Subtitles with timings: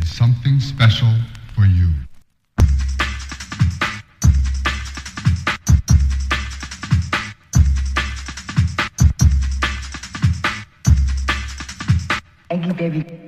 [0.00, 1.12] is something special
[1.54, 1.88] for you.
[12.50, 13.27] Eggy baby.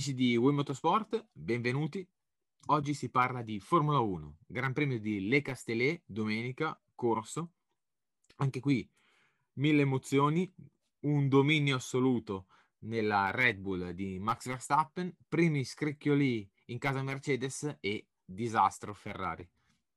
[0.00, 2.08] Amici di Wii Motorsport, benvenuti.
[2.68, 7.50] Oggi si parla di Formula 1, Gran Premio di Le Castellet, domenica, corso.
[8.36, 8.90] Anche qui
[9.56, 10.50] mille emozioni,
[11.00, 12.46] un dominio assoluto
[12.78, 19.46] nella Red Bull di Max Verstappen, primi scricchioli in casa Mercedes e disastro Ferrari.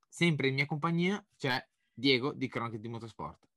[0.10, 3.53] Sempre in mia compagnia c'è Diego di Cronache di Motorsport.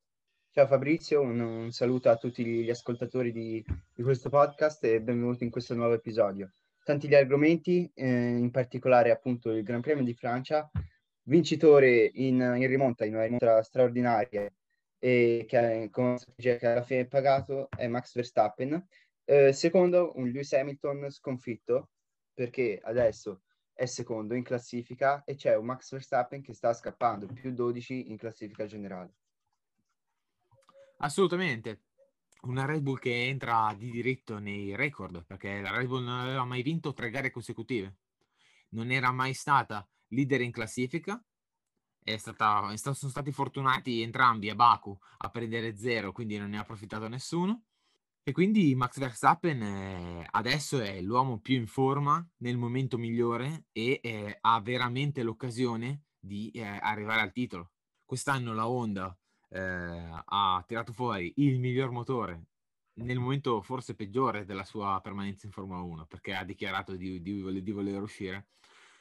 [0.57, 3.63] Ciao Fabrizio, un, un saluto a tutti gli ascoltatori di,
[3.93, 6.49] di questo podcast e benvenuti in questo nuovo episodio.
[6.83, 10.67] Tanti gli argomenti, eh, in particolare appunto il Gran Premio di Francia,
[11.25, 14.51] vincitore in, in rimonta, in una rimonta straordinaria
[14.97, 18.83] e che, con una strategia che alla fine è pagato è Max Verstappen.
[19.25, 21.91] Eh, secondo, un Lewis Hamilton sconfitto
[22.33, 27.53] perché adesso è secondo in classifica e c'è un Max Verstappen che sta scappando, più
[27.53, 29.13] 12 in classifica generale.
[30.97, 31.83] Assolutamente.
[32.41, 36.45] Una Red Bull che entra di diritto nei record, perché la Red Bull non aveva
[36.45, 37.97] mai vinto tre gare consecutive.
[38.69, 41.21] Non era mai stata leader in classifica.
[42.15, 47.07] Stata, sono stati fortunati entrambi a Baku a prendere zero, quindi non ne ha approfittato
[47.07, 47.63] nessuno.
[48.23, 53.99] E quindi Max Verstappen eh, adesso è l'uomo più in forma nel momento migliore e
[54.01, 57.71] eh, ha veramente l'occasione di eh, arrivare al titolo.
[58.05, 59.17] Quest'anno la Honda
[59.49, 59.59] eh,
[60.25, 62.41] ha tirato fuori il miglior motore
[62.97, 67.61] nel momento forse peggiore della sua permanenza in Formula 1 perché ha dichiarato di, di
[67.63, 68.47] di voler uscire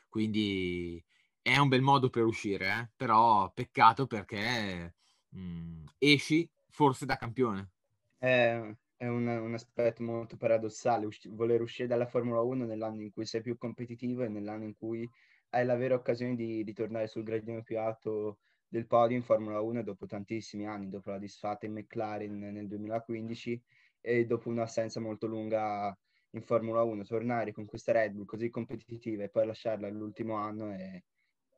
[0.08, 1.02] quindi
[1.42, 2.90] è un bel modo per uscire eh?
[2.96, 4.94] però peccato perché
[5.30, 7.70] mh, esci forse da campione
[8.18, 13.10] È, è un, un aspetto molto paradossale usci- voler uscire dalla Formula 1 nell'anno in
[13.12, 15.08] cui sei più competitivo e nell'anno in cui
[15.50, 18.38] hai la vera occasione di, di tornare sul gradino più alto
[18.76, 23.62] del podio in Formula 1 dopo tantissimi anni, dopo la disfatta in McLaren nel 2015
[24.02, 25.96] e dopo un'assenza molto lunga
[26.32, 30.74] in Formula 1, tornare con questa Red Bull così competitiva e poi lasciarla all'ultimo anno
[30.74, 31.04] e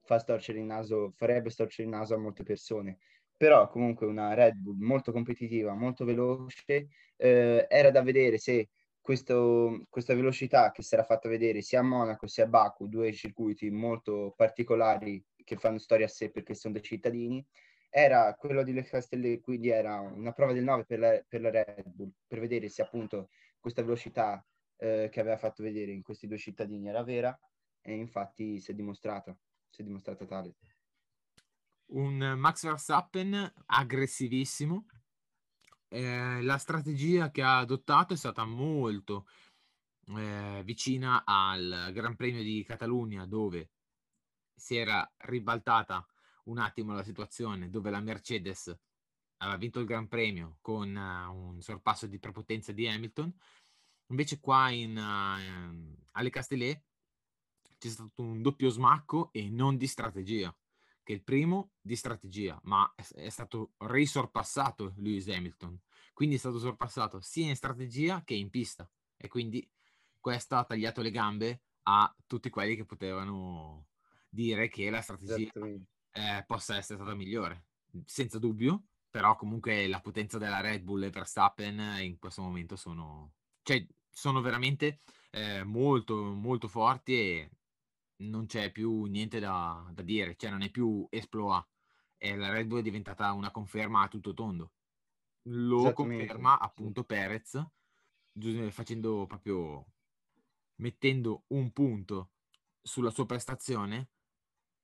[0.04, 2.98] fa storcere il naso, farebbe storcere il naso a molte persone.
[3.36, 8.68] Però comunque una Red Bull molto competitiva, molto veloce, eh, era da vedere se
[9.00, 13.12] questo, questa velocità che si era fatta vedere sia a Monaco sia a Baku, due
[13.12, 17.44] circuiti molto particolari che fanno storia a sé perché sono dei cittadini,
[17.88, 21.50] era quello di Le Castellet, quindi era una prova del 9 per la, per la
[21.50, 24.44] Red Bull, per vedere se appunto questa velocità
[24.76, 27.36] eh, che aveva fatto vedere in questi due cittadini era vera
[27.80, 29.34] e infatti si è dimostrata,
[29.70, 30.56] si è dimostrata tale.
[31.92, 34.84] un Max Verstappen aggressivissimo
[35.88, 39.26] eh, la strategia che ha adottato è stata molto
[40.08, 43.70] eh, vicina al Gran Premio di Catalogna dove
[44.58, 46.06] si era ribaltata
[46.44, 48.76] un attimo la situazione dove la Mercedes
[49.38, 53.32] aveva vinto il Gran Premio con eh, un sorpasso di prepotenza di Hamilton.
[54.10, 56.82] Invece qua in, eh, alle Castellet
[57.78, 60.54] c'è stato un doppio smacco e non di strategia,
[61.02, 65.80] che il primo di strategia, ma è, stato risorpassato Lewis Hamilton.
[66.12, 68.90] Quindi è stato sorpassato sia in strategia che in pista.
[69.16, 69.68] E quindi
[70.18, 73.86] questo ha tagliato le gambe a tutti quelli che potevano
[74.28, 75.50] dire che la strategia
[76.12, 77.66] eh, possa essere stata migliore,
[78.04, 83.32] senza dubbio, però comunque la potenza della Red Bull e Verstappen in questo momento sono,
[83.62, 85.00] cioè, sono veramente
[85.30, 87.50] eh, molto, molto forti e
[88.16, 91.66] non c'è più niente da, da dire, cioè non è più esploa,
[92.16, 94.72] e la Red Bull è diventata una conferma a tutto tondo.
[95.42, 97.64] Lo conferma appunto Perez,
[98.70, 99.86] facendo proprio,
[100.76, 102.32] mettendo un punto
[102.82, 104.10] sulla sua prestazione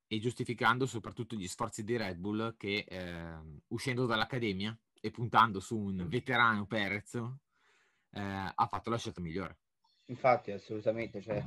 [0.06, 5.78] e giustificando soprattutto gli sforzi di Red Bull che ehm, uscendo dall'accademia e puntando su
[5.78, 8.20] un veterano Perez eh,
[8.54, 9.58] ha fatto la scelta migliore.
[10.06, 11.42] Infatti, assolutamente, cioè,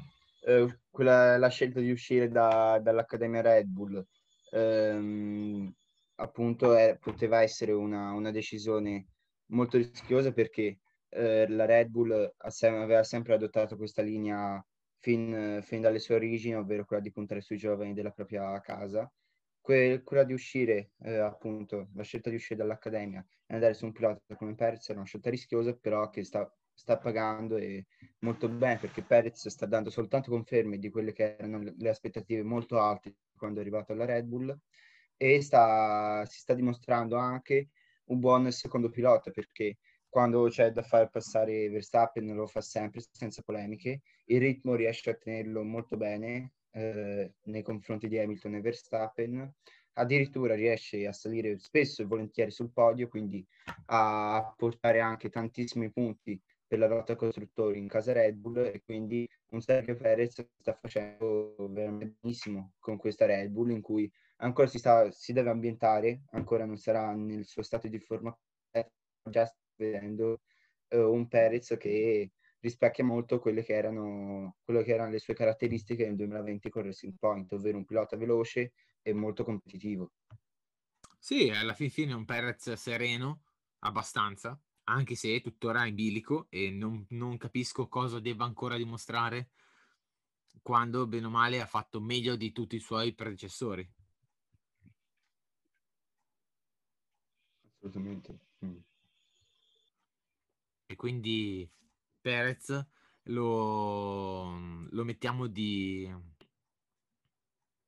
[0.45, 4.05] eh, quella, la scelta di uscire da- dall'Accademia Red Bull,
[4.51, 5.73] ehm,
[6.15, 9.07] appunto, è- poteva essere una, una decisione
[9.47, 14.63] molto rischiosa perché eh, la Red Bull aveva sempre adottato questa linea
[14.99, 19.11] fin, fin dalle sue origini, ovvero quella di puntare sui giovani della propria casa.
[19.61, 23.91] Que- quella di uscire, eh, appunto, la scelta di uscire dall'accademia e andare su un
[23.91, 27.85] pilota come Perez era una scelta rischiosa, però che sta, sta pagando e
[28.19, 32.79] molto bene perché Perez sta dando soltanto conferme di quelle che erano le aspettative molto
[32.79, 34.57] alte quando è arrivato alla Red Bull
[35.17, 37.69] e sta, si sta dimostrando anche
[38.05, 39.77] un buon secondo pilota perché
[40.17, 45.13] quando c'è da far passare Verstappen lo fa sempre senza polemiche, il ritmo riesce a
[45.13, 49.53] tenerlo molto bene eh, nei confronti di Hamilton e Verstappen,
[49.93, 53.45] addirittura riesce a salire spesso e volentieri sul podio, quindi
[53.85, 58.57] a portare anche tantissimi punti per la lotta costruttori in casa Red Bull.
[58.57, 64.11] E quindi un Sergio Perez sta facendo veramente benissimo con questa Red Bull in cui
[64.37, 68.35] ancora si, sta, si deve ambientare, ancora non sarà nel suo stato di forma,
[69.29, 69.47] già
[69.77, 70.41] vedendo
[70.89, 76.05] uh, un Perez che rispecchia molto quelle che, erano, quelle che erano le sue caratteristiche
[76.05, 80.11] nel 2020 con Racing Point, ovvero un pilota veloce e molto competitivo.
[81.19, 83.43] Sì, alla fin fine è un Perez sereno,
[83.79, 89.49] abbastanza, anche se è tuttora in bilico e non, non capisco cosa debba ancora dimostrare
[90.61, 93.89] quando, bene o male, ha fatto meglio di tutti i suoi predecessori.
[97.75, 98.39] Assolutamente.
[98.65, 98.77] Mm.
[100.87, 101.69] E quindi
[102.19, 102.87] Perez
[103.23, 104.57] lo,
[104.89, 106.11] lo mettiamo di,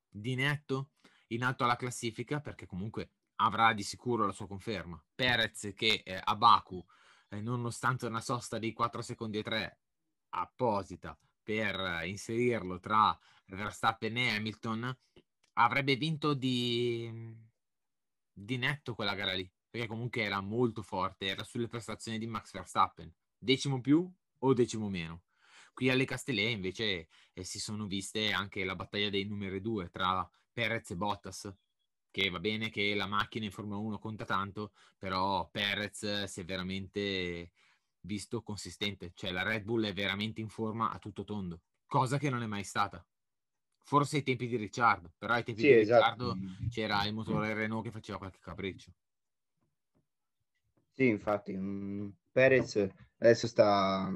[0.10, 0.92] di netto
[1.28, 5.02] in alto alla classifica perché comunque avrà di sicuro la sua conferma.
[5.16, 6.86] Perez che eh, a Baku,
[7.30, 9.80] eh, nonostante una sosta di 4 secondi e 3
[10.32, 14.98] apposita per inserirlo tra Verstappen e Hamilton,
[15.54, 17.12] avrebbe vinto di,
[18.32, 22.52] di netto quella gara lì, perché comunque era molto forte, era sulle prestazioni di Max
[22.52, 23.14] Verstappen.
[23.38, 25.24] Decimo più o decimo meno.
[25.74, 30.28] Qui alle Castellè invece eh, si sono viste anche la battaglia dei numeri due tra
[30.52, 31.54] Perez e Bottas,
[32.12, 36.46] che va bene che la macchina in Formula 1 conta tanto, però Perez si è
[36.46, 37.52] veramente
[38.02, 42.30] visto consistente, cioè la Red Bull è veramente in forma a tutto tondo, cosa che
[42.30, 43.06] non è mai stata.
[43.84, 46.26] Forse ai tempi di Ricciardo, però ai tempi Sì, di esatto.
[46.26, 46.38] Ricciardo
[46.70, 48.94] c'era il motore Renault che faceva qualche capriccio.
[51.00, 52.86] Sì, infatti, mh, Perez
[53.20, 54.12] adesso sta,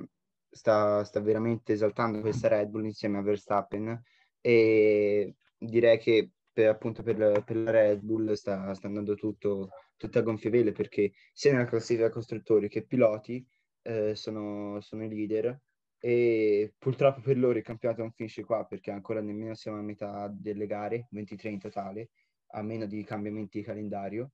[0.50, 4.02] sta, sta veramente esaltando questa Red Bull insieme a Verstappen
[4.42, 10.20] e direi che per, appunto per, per la Red Bull sta, sta andando tutto, tutto
[10.20, 13.46] a gonfie vele perché sia nella classifica costruttori che piloti
[13.84, 15.58] eh, sono, sono i leader
[16.00, 20.28] e purtroppo per loro il campionato non finisce qua perché ancora nemmeno siamo a metà
[20.28, 22.10] delle gare, 23 in totale,
[22.56, 24.32] a meno di cambiamenti di calendario.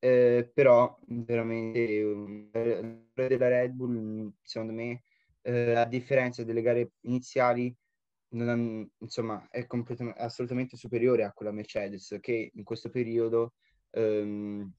[0.00, 2.48] Eh, però veramente um,
[3.14, 5.02] della Red Bull, secondo me,
[5.42, 7.74] eh, a differenza delle gare iniziali,
[8.30, 9.66] non insomma, è
[10.16, 13.54] assolutamente superiore a quella Mercedes che in questo periodo
[13.90, 14.70] ehm,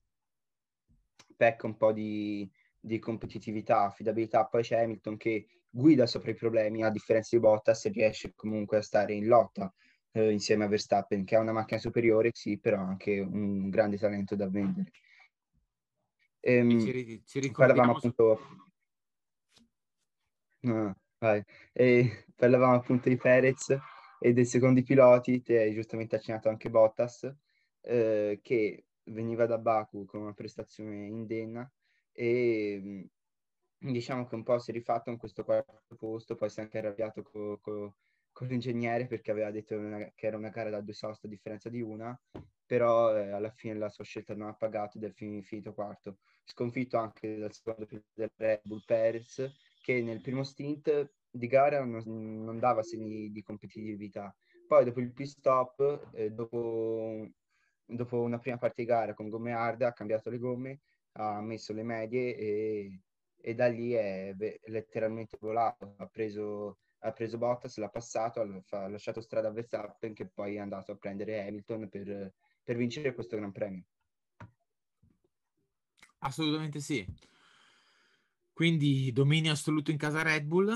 [1.35, 2.49] pecca un po' di,
[2.79, 4.45] di competitività, affidabilità.
[4.45, 8.77] Poi c'è Hamilton che guida sopra i problemi, a differenza di Bottas, e riesce comunque
[8.77, 9.73] a stare in lotta
[10.11, 14.35] eh, insieme a Verstappen, che ha una macchina superiore, sì, però anche un grande talento
[14.35, 14.91] da vendere.
[16.41, 18.39] Ehm, ci, ci parlavamo appunto...
[20.61, 20.95] No,
[21.73, 23.77] e parlavamo appunto di Perez
[24.19, 27.33] e dei secondi piloti, te hai giustamente accennato anche Bottas,
[27.81, 31.69] eh, che veniva da Baku con una prestazione indenna
[32.11, 33.09] e
[33.77, 36.77] diciamo che un po' si è rifatto in questo quarto posto, poi si è anche
[36.79, 37.95] arrabbiato con co,
[38.39, 41.67] co l'ingegnere perché aveva detto una, che era una gara da due soste a differenza
[41.67, 42.17] di una,
[42.65, 46.19] però eh, alla fine la sua scelta non ha pagato ed è finito quarto.
[46.45, 49.45] Sconfitto anche dal secondo del Red Bull Perez,
[49.81, 54.33] che nel primo stint di gara non, non dava segni di competitività.
[54.65, 57.27] Poi dopo il pit stop, eh, dopo,
[57.85, 60.79] dopo una prima parte di gara con gomme hard, ha cambiato le gomme,
[61.13, 63.01] ha messo le medie e,
[63.35, 64.33] e da lì è
[64.67, 65.95] letteralmente volato.
[65.97, 70.59] Ha preso, ha preso Bottas, l'ha passato, ha, lasciato strada a Verstappen che poi è
[70.59, 73.83] andato a prendere Hamilton per, per vincere questo Gran Premio.
[76.19, 77.05] Assolutamente sì.
[78.51, 80.69] Quindi dominio assoluto in casa Red Bull,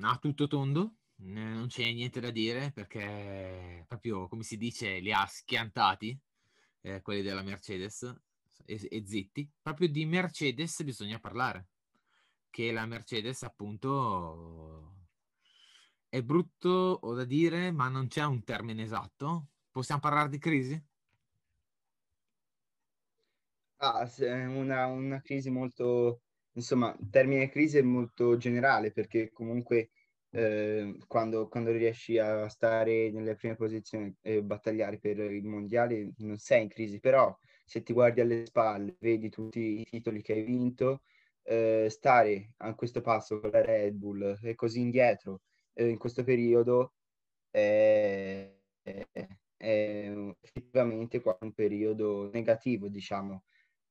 [0.00, 5.26] a tutto tondo, non c'è niente da dire perché proprio come si dice li ha
[5.26, 6.18] schiantati
[6.82, 8.02] eh, quelli della Mercedes
[8.64, 9.48] e, e zitti.
[9.62, 11.68] Proprio di Mercedes bisogna parlare,
[12.50, 15.07] che la Mercedes appunto
[16.08, 19.48] è brutto o da dire, ma non c'è un termine esatto.
[19.70, 20.82] Possiamo parlare di crisi?
[23.80, 24.08] Ah,
[24.48, 26.22] una, una crisi molto
[26.52, 29.90] insomma, il termine crisi è molto generale perché comunque
[30.30, 36.36] eh, quando, quando riesci a stare nelle prime posizioni e battagliare per il mondiale non
[36.38, 40.42] sei in crisi, però se ti guardi alle spalle, vedi tutti i titoli che hai
[40.42, 41.02] vinto,
[41.42, 45.42] eh, stare a questo passo con la Red Bull e così indietro
[45.78, 46.94] eh, in questo periodo
[47.50, 49.06] è, è,
[49.56, 53.44] è effettivamente un periodo negativo, diciamo.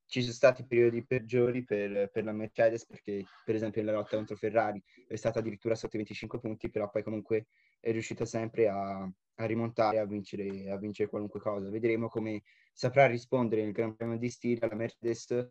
[0.06, 4.38] Ci sono stati periodi peggiori per, per, la Mercedes perché per esempio nella lotta contro
[4.38, 7.48] Ferrari è stata addirittura sotto i 25 punti però poi comunque
[7.82, 11.70] è riuscita sempre a, a rimontare a vincere, a vincere qualunque cosa.
[11.70, 15.50] Vedremo come saprà rispondere nel Gran Premio di Stiria la Mercedes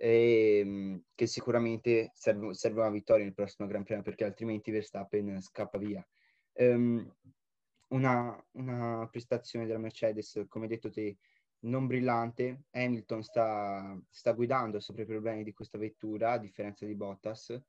[0.00, 5.40] e, ehm, che sicuramente serve, serve, una vittoria nel prossimo Gran Premio perché altrimenti Verstappen
[5.42, 6.06] scappa via
[6.54, 7.14] um,
[7.88, 11.18] una, una prestazione della Mercedes come detto te
[11.60, 12.66] non brillante.
[12.70, 17.60] Hamilton sta, sta, guidando sopra i problemi di questa vettura, a differenza di Bottas,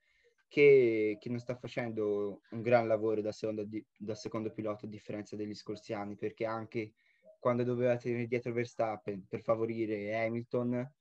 [0.47, 4.89] che, che non sta facendo un gran lavoro da, seconda, di, da secondo pilota, a
[4.89, 6.93] differenza degli scorsi anni, perché anche
[7.39, 10.93] quando doveva tenere dietro Verstappen per favorire Hamilton,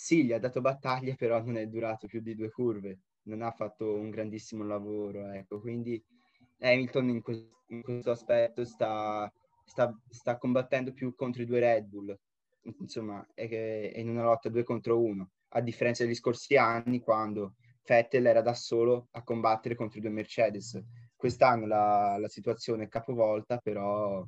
[0.00, 3.50] sì, gli ha dato battaglia, però non è durato più di due curve, non ha
[3.52, 6.02] fatto un grandissimo lavoro, ecco, quindi
[6.60, 9.30] Hamilton in, que- in questo aspetto sta,
[9.64, 12.16] sta, sta combattendo più contro i due Red Bull,
[12.78, 17.54] insomma, è, è in una lotta due contro uno, a differenza degli scorsi anni quando
[17.84, 20.80] Vettel era da solo a combattere contro i due Mercedes.
[21.16, 24.24] Quest'anno la, la situazione è capovolta, però,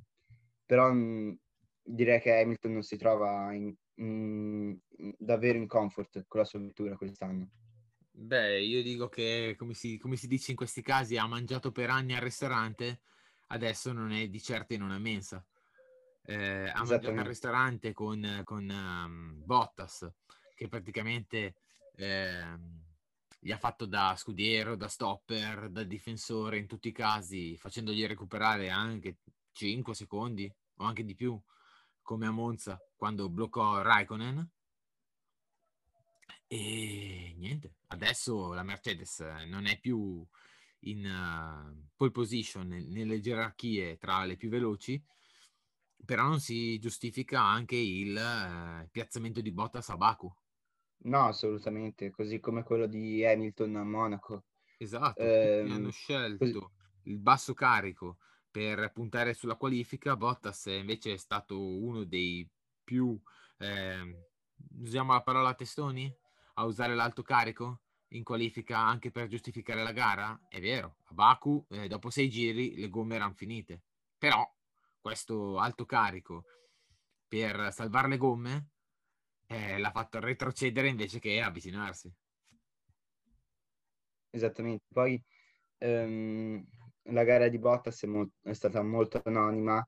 [0.66, 1.38] però mh,
[1.82, 4.72] direi che Hamilton non si trova in, mh,
[5.18, 7.50] davvero in comfort con la sua vettura quest'anno.
[8.14, 11.90] Beh, io dico che, come si, come si dice in questi casi, ha mangiato per
[11.90, 13.00] anni al ristorante
[13.52, 15.44] adesso non è di certo in una mensa.
[16.24, 20.10] Eh, ha mangiato al ristorante con, con um, Bottas,
[20.54, 21.54] che praticamente
[21.96, 22.58] eh,
[23.38, 28.70] gli ha fatto da scudiero, da stopper, da difensore in tutti i casi, facendogli recuperare
[28.70, 29.18] anche
[29.52, 31.38] 5 secondi o anche di più,
[32.02, 34.50] come a Monza quando bloccò Raikkonen.
[36.46, 40.26] E niente, adesso la Mercedes non è più
[40.80, 45.02] in uh, pole position nelle gerarchie tra le più veloci,
[46.04, 50.34] però non si giustifica anche il uh, piazzamento di Bottas a Baku.
[51.04, 54.44] No, assolutamente, così come quello di Hamilton a Monaco.
[54.76, 56.58] Esatto, eh, hanno scelto così...
[57.04, 58.18] il basso carico
[58.52, 62.46] per puntare sulla qualifica, Bottas invece è stato uno dei
[62.84, 63.18] più,
[63.56, 64.28] eh,
[64.78, 66.14] usiamo la parola testoni,
[66.54, 70.38] a usare l'alto carico in qualifica anche per giustificare la gara?
[70.48, 73.84] È vero, a Baku eh, dopo sei giri le gomme erano finite,
[74.18, 74.46] però
[75.00, 76.44] questo alto carico
[77.26, 78.68] per salvare le gomme
[79.46, 82.12] eh, l'ha fatto retrocedere invece che avvicinarsi.
[84.28, 85.22] Esattamente, poi
[85.78, 86.62] ehm,
[87.04, 89.84] la gara di Bottas è, mo- è, stata molto anonima,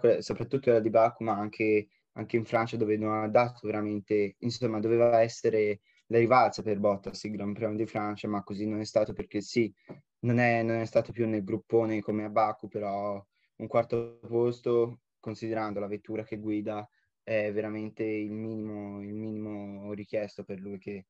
[0.00, 4.36] que- soprattutto quella di Baku, ma anche, anche in Francia dove non ha dato veramente,
[4.40, 8.80] insomma, doveva essere la rivalsa per Bottas il Gran Premio di Francia, ma così non
[8.80, 9.72] è stato perché sì,
[10.20, 13.24] non è, non è stato più nel gruppone come a Baku, però
[13.56, 16.88] un quarto posto, considerando la vettura che guida,
[17.22, 21.06] è veramente il minimo, il minimo richiesto per lui che,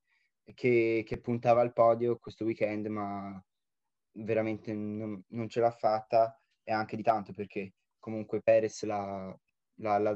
[0.53, 3.41] che, che, puntava al podio questo weekend, ma
[4.23, 9.37] veramente non, non, ce l'ha fatta e anche di tanto perché comunque Perez l'ha,
[9.75, 10.15] l'ha, l'ha,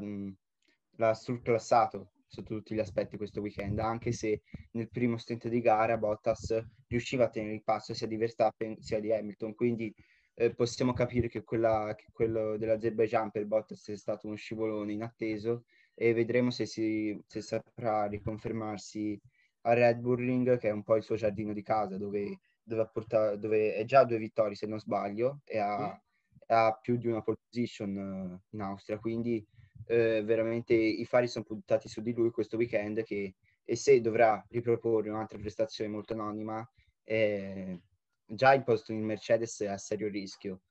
[0.98, 4.42] l'ha surclassato sotto tutti gli aspetti questo weekend, anche se
[4.72, 9.00] nel primo stint di gara Bottas riusciva a tenere il passo sia di Verstappen sia
[9.00, 9.94] di Hamilton, quindi
[10.36, 15.66] eh, possiamo capire che, quella, che quello dell'Azerbaijan per Bottas è stato uno scivolone inatteso
[15.94, 19.20] e vedremo se, si, se saprà riconfermarsi
[19.62, 22.90] a Red Bull Ring, che è un po' il suo giardino di casa, dove, dove,
[22.92, 26.02] portato, dove è già due vittorie se non sbaglio e ha,
[26.48, 29.46] ha più di una pole position uh, in Austria, quindi
[29.86, 34.44] eh, veramente i fari sono puntati su di lui questo weekend che, e se dovrà
[34.50, 36.68] riproporre un'altra prestazione molto anonima,
[37.04, 37.82] eh,
[38.26, 40.62] già il posto in Mercedes è a serio rischio.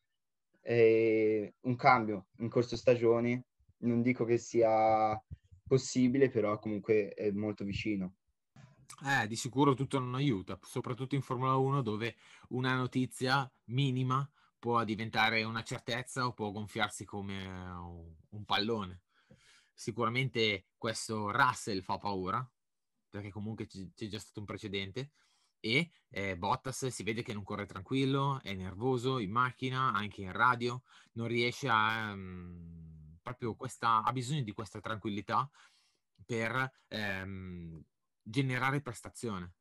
[0.60, 3.46] Eh, un cambio in corso stagione,
[3.78, 5.20] non dico che sia
[5.66, 8.14] possibile, però comunque è molto vicino.
[9.04, 12.16] Eh, di sicuro tutto non aiuta, soprattutto in Formula 1 dove
[12.50, 17.46] una notizia minima può diventare una certezza o può gonfiarsi come
[18.28, 19.02] un pallone.
[19.74, 22.48] Sicuramente questo Russell fa paura,
[23.08, 25.10] perché comunque c'è già stato un precedente,
[25.58, 30.32] e eh, Bottas si vede che non corre tranquillo, è nervoso in macchina, anche in
[30.32, 30.82] radio,
[31.12, 32.12] non riesce a...
[32.12, 35.48] Um, proprio questa, ha bisogno di questa tranquillità
[36.26, 37.80] per um,
[38.22, 39.52] generare prestazione.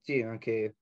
[0.00, 0.76] Sì, anche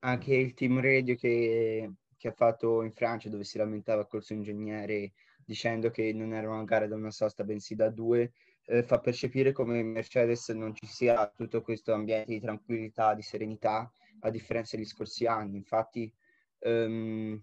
[0.00, 4.34] anche il team radio che, che ha fatto in Francia dove si lamentava col suo
[4.34, 5.12] ingegnere
[5.44, 8.32] dicendo che non era una gara da una sosta bensì da due,
[8.66, 13.90] eh, fa percepire come Mercedes non ci sia tutto questo ambiente di tranquillità, di serenità,
[14.20, 15.56] a differenza degli scorsi anni.
[15.56, 16.12] Infatti,
[16.60, 17.42] ehm,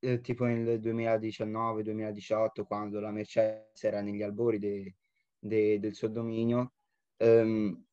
[0.00, 4.94] eh, tipo nel 2019-2018, quando la Mercedes era negli albori de,
[5.38, 6.72] de, del suo dominio,
[7.16, 7.84] ehm,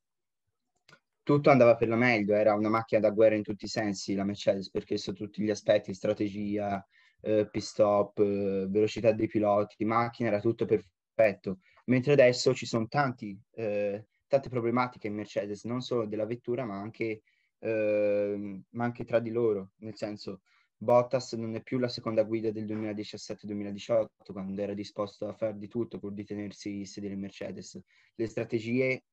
[1.23, 4.23] tutto andava per la meglio, era una macchina da guerra in tutti i sensi la
[4.23, 6.85] Mercedes, perché su tutti gli aspetti, strategia,
[7.21, 11.59] eh, pit stop, eh, velocità dei piloti, macchina, era tutto perfetto.
[11.85, 16.79] Mentre adesso ci sono tanti, eh, tante problematiche in Mercedes, non solo della vettura, ma
[16.79, 17.21] anche,
[17.59, 20.41] ehm, ma anche tra di loro, nel senso
[20.77, 25.67] Bottas non è più la seconda guida del 2017-2018, quando era disposto a fare di
[25.67, 27.79] tutto pur di tenersi sedere in Mercedes.
[28.15, 29.03] Le strategie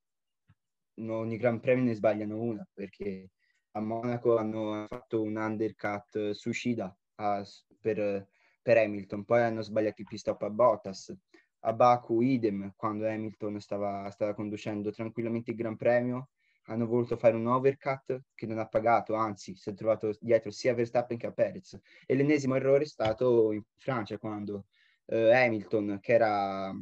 [1.07, 3.31] ogni Gran Premio ne sbagliano una, perché
[3.73, 7.45] a Monaco hanno fatto un undercut suicida a,
[7.81, 8.29] per,
[8.63, 11.15] per, Hamilton, poi hanno sbagliato il pit stop a Bottas.
[11.63, 16.31] A Baku idem, quando Hamilton stava, stava conducendo tranquillamente il Gran Premio,
[16.69, 20.75] hanno voluto fare un overcut che non ha pagato, anzi si è trovato dietro sia
[20.75, 21.79] Verstappen che a Perez.
[22.07, 24.67] E l'ennesimo errore è stato in Francia quando
[25.07, 26.73] eh, Hamilton, che era,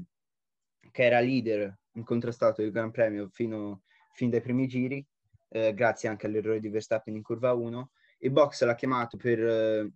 [0.90, 3.82] che era leader incontrastato del Gran Premio fino,
[4.16, 5.06] fin dai primi giri,
[5.50, 9.92] eh, grazie anche all'errore di Verstappen in curva 1, il box l'ha chiamato per, eh,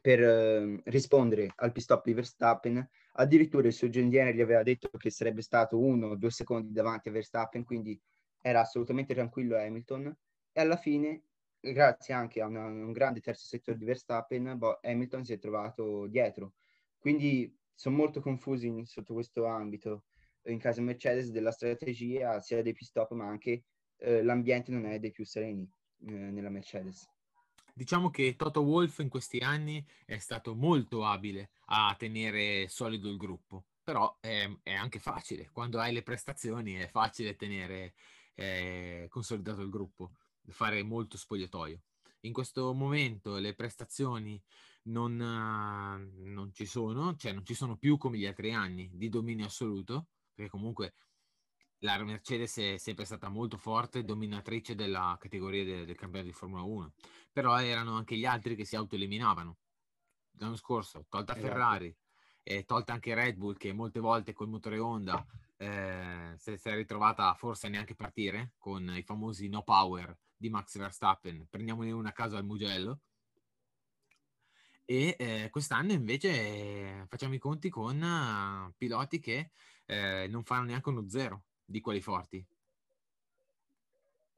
[0.00, 2.88] per eh, rispondere al pit stop di Verstappen.
[3.14, 7.08] Addirittura il suo ingegnere gli aveva detto che sarebbe stato uno o due secondi davanti
[7.08, 8.00] a Verstappen, quindi
[8.40, 10.16] era assolutamente tranquillo Hamilton.
[10.52, 11.24] E alla fine,
[11.58, 16.06] grazie anche a una, un grande terzo settore di Verstappen, boh, Hamilton si è trovato
[16.06, 16.52] dietro.
[16.96, 20.04] Quindi sono molto confusi in, sotto questo ambito
[20.50, 23.64] in casa Mercedes della strategia sia dei pit stop ma anche
[23.98, 25.70] eh, l'ambiente non è dei più sereni
[26.06, 27.08] eh, nella Mercedes.
[27.74, 33.16] Diciamo che Toto Wolff in questi anni è stato molto abile a tenere solido il
[33.16, 37.94] gruppo, però è, è anche facile, quando hai le prestazioni è facile tenere
[38.34, 40.10] eh, consolidato il gruppo,
[40.48, 41.80] fare molto spogliatoio.
[42.22, 44.42] In questo momento le prestazioni
[44.84, 49.46] non, non ci sono, cioè non ci sono più come gli altri anni di dominio
[49.46, 50.08] assoluto,
[50.38, 50.94] perché comunque
[51.78, 56.62] la Mercedes è sempre stata molto forte, dominatrice della categoria de- del campionato di Formula
[56.62, 56.92] 1,
[57.32, 59.56] però erano anche gli altri che si autoeliminavano.
[60.38, 61.48] L'anno scorso, tolta esatto.
[61.48, 61.96] Ferrari,
[62.44, 67.28] e tolta anche Red Bull che molte volte col motore Honda eh, si è ritrovata
[67.28, 71.48] a forse neanche partire con i famosi no power di Max Verstappen.
[71.50, 73.00] Prendiamone una a caso al Mugello.
[74.84, 79.50] E eh, quest'anno invece eh, facciamo i conti con uh, piloti che
[79.88, 82.44] eh, non fanno neanche uno zero di quelli forti.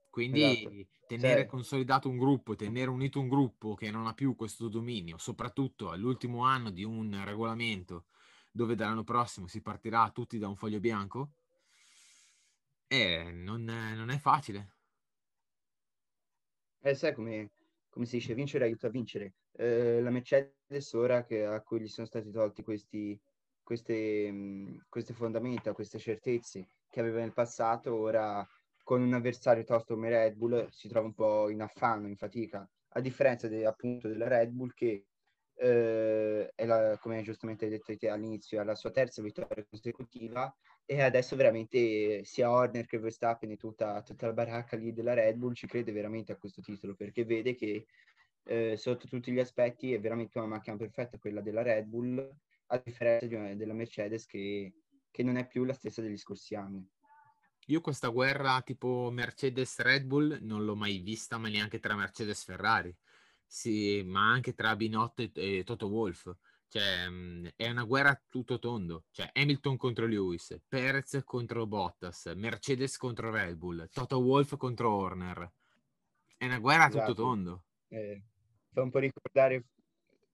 [0.09, 0.87] Quindi esatto.
[1.07, 1.47] tenere cioè...
[1.47, 6.45] consolidato un gruppo, tenere unito un gruppo che non ha più questo dominio, soprattutto all'ultimo
[6.45, 8.07] anno di un regolamento
[8.53, 11.33] dove dall'anno prossimo si partirà tutti da un foglio bianco,
[12.89, 14.75] eh, non, è, non è facile.
[16.81, 17.51] Eh, sai come,
[17.89, 19.35] come, si dice, vincere aiuta a vincere.
[19.53, 23.21] Eh, la Mercedes ora che, a cui gli sono stati tolti questi,
[23.71, 28.45] queste, queste fondamenta, queste certezze che aveva nel passato, ora
[28.83, 32.69] con un avversario tosto come Red Bull si trova un po' in affanno, in fatica,
[32.89, 35.07] a differenza de, appunto della Red Bull che
[35.55, 40.53] eh, è la, come giustamente hai detto te all'inizio, è la sua terza vittoria consecutiva
[40.85, 45.37] e adesso veramente sia Horner che Verstappen e tutta, tutta la baracca lì della Red
[45.37, 47.87] Bull ci crede veramente a questo titolo perché vede che
[48.43, 52.29] eh, sotto tutti gli aspetti è veramente una macchina perfetta quella della Red Bull
[52.71, 54.73] a differenza una, della Mercedes che,
[55.11, 56.87] che non è più la stessa degli scorsi anni.
[57.67, 62.97] Io questa guerra tipo Mercedes-Red Bull non l'ho mai vista, ma neanche tra Mercedes-Ferrari
[63.53, 66.33] sì, ma anche tra Binotto e, e Toto Wolff.
[66.69, 69.07] Cioè, mh, è una guerra tutto tondo.
[69.11, 75.51] Cioè, Hamilton contro Lewis, Perez contro Bottas, Mercedes contro Red Bull, Toto Wolff contro Horner.
[76.37, 77.07] È una guerra esatto.
[77.07, 77.65] tutto tondo.
[77.89, 78.23] Eh,
[78.73, 79.65] fa un po' ricordare,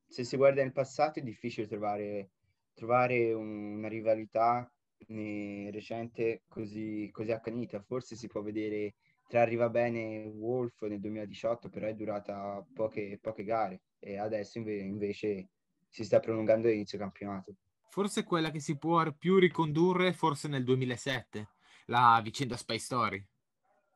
[0.09, 2.31] se si guarda nel passato è difficile trovare,
[2.75, 4.71] trovare un, una rivalità
[5.09, 7.81] recente così, così accanita.
[7.83, 8.95] Forse si può vedere
[9.29, 14.83] tra arriva bene Wolf nel 2018, però è durata poche, poche gare e adesso inve-
[14.83, 15.49] invece
[15.88, 17.55] si sta prolungando l'inizio campionato.
[17.88, 21.49] Forse quella che si può più ricondurre forse nel 2007,
[21.87, 23.27] la vicenda Spy Story.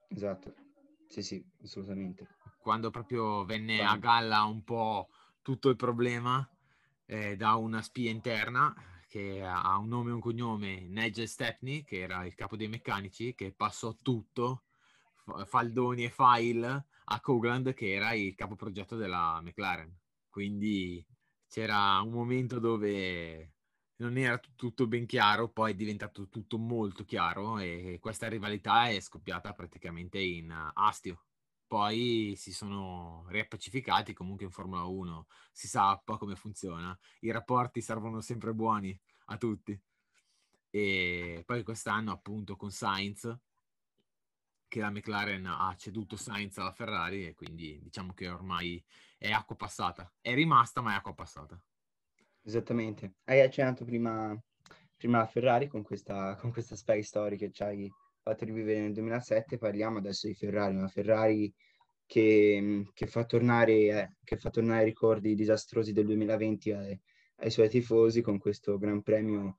[0.09, 0.55] Esatto,
[1.07, 2.27] sì sì, assolutamente.
[2.59, 3.94] Quando proprio venne Quando...
[3.94, 5.09] a galla un po'
[5.51, 6.49] tutto il problema
[7.07, 8.73] eh, da una spia interna
[9.09, 13.35] che ha un nome e un cognome, Nigel Stepney, che era il capo dei meccanici,
[13.35, 14.63] che passò tutto
[15.47, 19.93] faldoni e file a Cogland che era il capoprogetto della McLaren.
[20.29, 21.05] Quindi
[21.49, 23.55] c'era un momento dove
[23.97, 29.01] non era tutto ben chiaro, poi è diventato tutto molto chiaro e questa rivalità è
[29.01, 31.25] scoppiata praticamente in uh, astio.
[31.71, 37.81] Poi si sono riappacificati comunque in Formula 1, si sa un come funziona, i rapporti
[37.81, 39.81] servono sempre buoni a tutti.
[40.69, 43.33] E poi quest'anno appunto con Sainz,
[44.67, 48.85] che la McLaren ha ceduto Sainz alla Ferrari e quindi diciamo che ormai
[49.17, 50.13] è acqua passata.
[50.21, 51.57] È rimasta ma è acqua passata.
[52.43, 53.15] Esattamente.
[53.23, 54.37] Hai accennato prima,
[54.97, 57.63] prima la Ferrari con questa, con questa story che ci
[58.31, 61.53] hai fatto rivivere nel 2007, parliamo adesso di Ferrari, una Ferrari
[62.07, 67.01] che, che, fa, tornare, eh, che fa tornare ricordi disastrosi del 2020 ai,
[67.37, 69.59] ai suoi tifosi con questo Gran Premio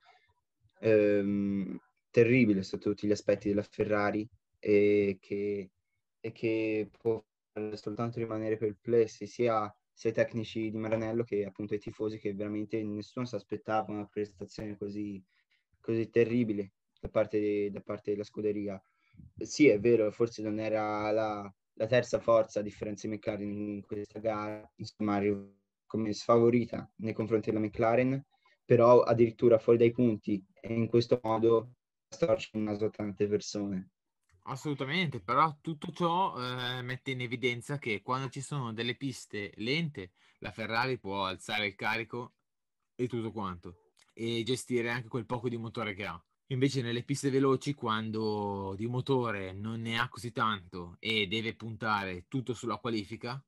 [0.80, 1.78] ehm,
[2.10, 5.70] terribile sotto tutti gli aspetti della Ferrari e che,
[6.20, 7.22] e che può
[7.74, 12.82] soltanto rimanere perplessi sia, sia i tecnici di Maranello che appunto i tifosi che veramente
[12.82, 15.22] nessuno si aspettava una prestazione così,
[15.80, 18.80] così terribile da parte, da parte della scuderia.
[19.36, 23.82] Sì, è vero, forse non era la, la terza forza a differenza di McLaren in
[23.82, 25.20] questa gara, insomma,
[25.84, 28.24] come sfavorita nei confronti della McLaren,
[28.64, 31.72] però addirittura fuori dai punti e in questo modo
[32.08, 33.90] storce il naso a tante persone.
[34.44, 40.12] Assolutamente, però tutto ciò eh, mette in evidenza che quando ci sono delle piste lente,
[40.38, 42.34] la Ferrari può alzare il carico
[42.94, 43.76] e tutto quanto,
[44.12, 46.24] e gestire anche quel poco di motore che ha.
[46.52, 52.26] Invece nelle piste veloci, quando di motore non ne ha così tanto e deve puntare
[52.28, 53.42] tutto sulla qualifica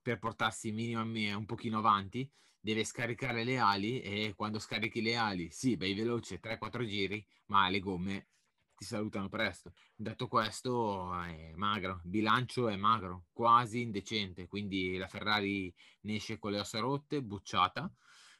[0.00, 2.30] per portarsi minimamente un pochino avanti,
[2.60, 7.68] deve scaricare le ali e quando scarichi le ali, sì, vai veloce 3-4 giri, ma
[7.68, 8.28] le gomme
[8.76, 9.72] ti salutano presto.
[9.96, 16.38] Detto questo, è magro, il bilancio è magro, quasi indecente, quindi la Ferrari ne esce
[16.38, 17.92] con le ossa rotte, bucciata,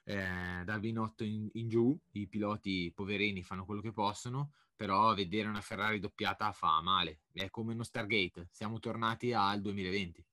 [0.08, 5.48] eh, dal Binotto in, in, giù, i piloti poverini fanno quello che possono, però vedere
[5.48, 10.24] una Ferrari doppiata fa male, è come uno Stargate, siamo tornati al 2020.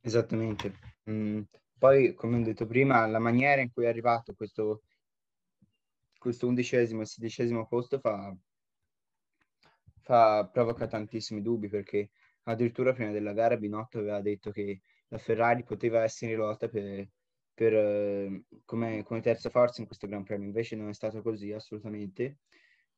[0.00, 0.78] Esattamente.
[1.10, 1.42] Mm.
[1.76, 4.82] Poi, come ho detto prima, la maniera in cui è arrivato questo,
[6.16, 8.32] questo undicesimo e sedicesimo posto fa,
[10.02, 12.10] fa, provoca tantissimi dubbi perché
[12.44, 14.80] addirittura prima della gara Binotto aveva detto che
[15.12, 17.06] la Ferrari poteva essere in lotta per,
[17.52, 21.52] per, eh, come, come, terza forza in questo Gran Premio, invece non è stato così
[21.52, 22.38] assolutamente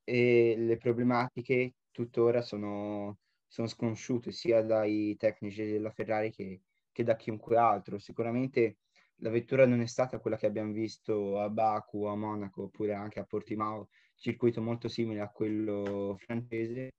[0.05, 7.16] e le problematiche tuttora sono, sono sconosciute sia dai tecnici della Ferrari che, che da
[7.16, 7.98] chiunque altro.
[7.98, 8.79] Sicuramente
[9.16, 13.18] la vettura non è stata quella che abbiamo visto a Baku, a Monaco oppure anche
[13.18, 16.92] a Portimao, circuito molto simile a quello francese,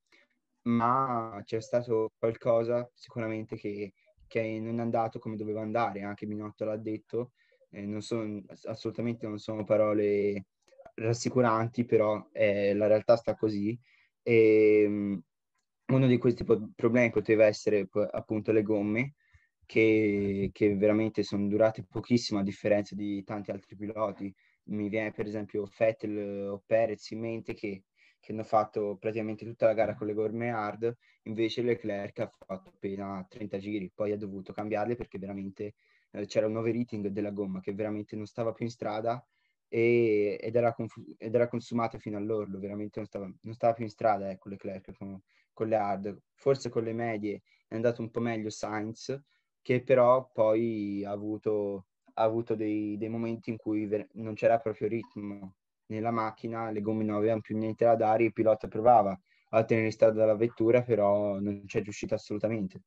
[0.63, 3.93] ma c'è stato qualcosa sicuramente che
[4.27, 7.31] che non è andato come doveva andare, anche Minotto l'ha detto,
[7.69, 10.45] eh, non sono, assolutamente non sono parole
[10.95, 13.77] rassicuranti, però eh, la realtà sta così.
[14.21, 15.21] E, um,
[15.87, 19.15] uno di questi problemi poteva essere appunto le gomme,
[19.65, 24.33] che, che, veramente sono durate pochissimo a differenza di tanti altri piloti.
[24.65, 27.83] Mi viene per esempio Vettel o Perez in mente che
[28.25, 30.91] che hanno fatto praticamente tutta la gara con le gomme hard,
[31.23, 35.75] invece Leclerc ha fatto appena 30 giri, poi ha dovuto cambiarle perché veramente
[36.09, 39.23] eh, c'era un overheating della gomma che veramente non stava più in strada
[39.67, 43.83] e, ed, era confu- ed, era consumata fino all'orlo, veramente non stava, non stava più
[43.83, 45.21] in strada ecco Leclerc con,
[45.53, 49.15] con le hard, forse con le medie è andato un po' meglio Sainz,
[49.61, 54.87] che però poi ha avuto, ha avuto dei, dei momenti in cui non c'era proprio
[54.87, 55.57] ritmo
[55.87, 59.17] nella macchina, le gomme non avevano più niente da dare, il pilota provava
[59.49, 62.81] a tenere in strada la vettura, però non c'è riuscito assolutamente.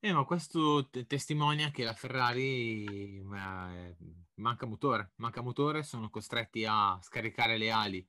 [0.00, 3.96] Eh, ma questo te- testimonia che la Ferrari eh,
[4.34, 8.06] manca motore, manca motore, sono costretti a scaricare le ali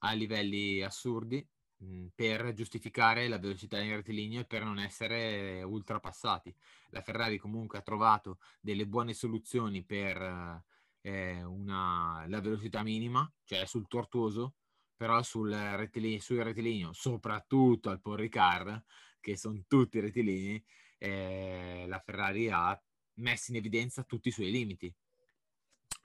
[0.00, 1.46] a livelli assurdi
[1.78, 6.54] mh, mm, per giustificare la velocità in rettilineo e per non essere ultrapassati.
[6.90, 10.64] La Ferrari comunque ha trovato delle buone soluzioni per
[11.02, 14.54] eh, una, la velocità minima, cioè sul tortuoso,
[14.96, 18.82] però sul rettilineo, sul rettilineo soprattutto al Porricar,
[19.20, 20.62] che sono tutti rettilini,
[20.98, 22.78] eh, la Ferrari ha
[23.14, 24.94] messo in evidenza tutti i suoi limiti.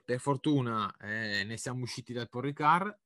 [0.04, 2.96] Per fortuna eh, ne siamo usciti dal Porricar,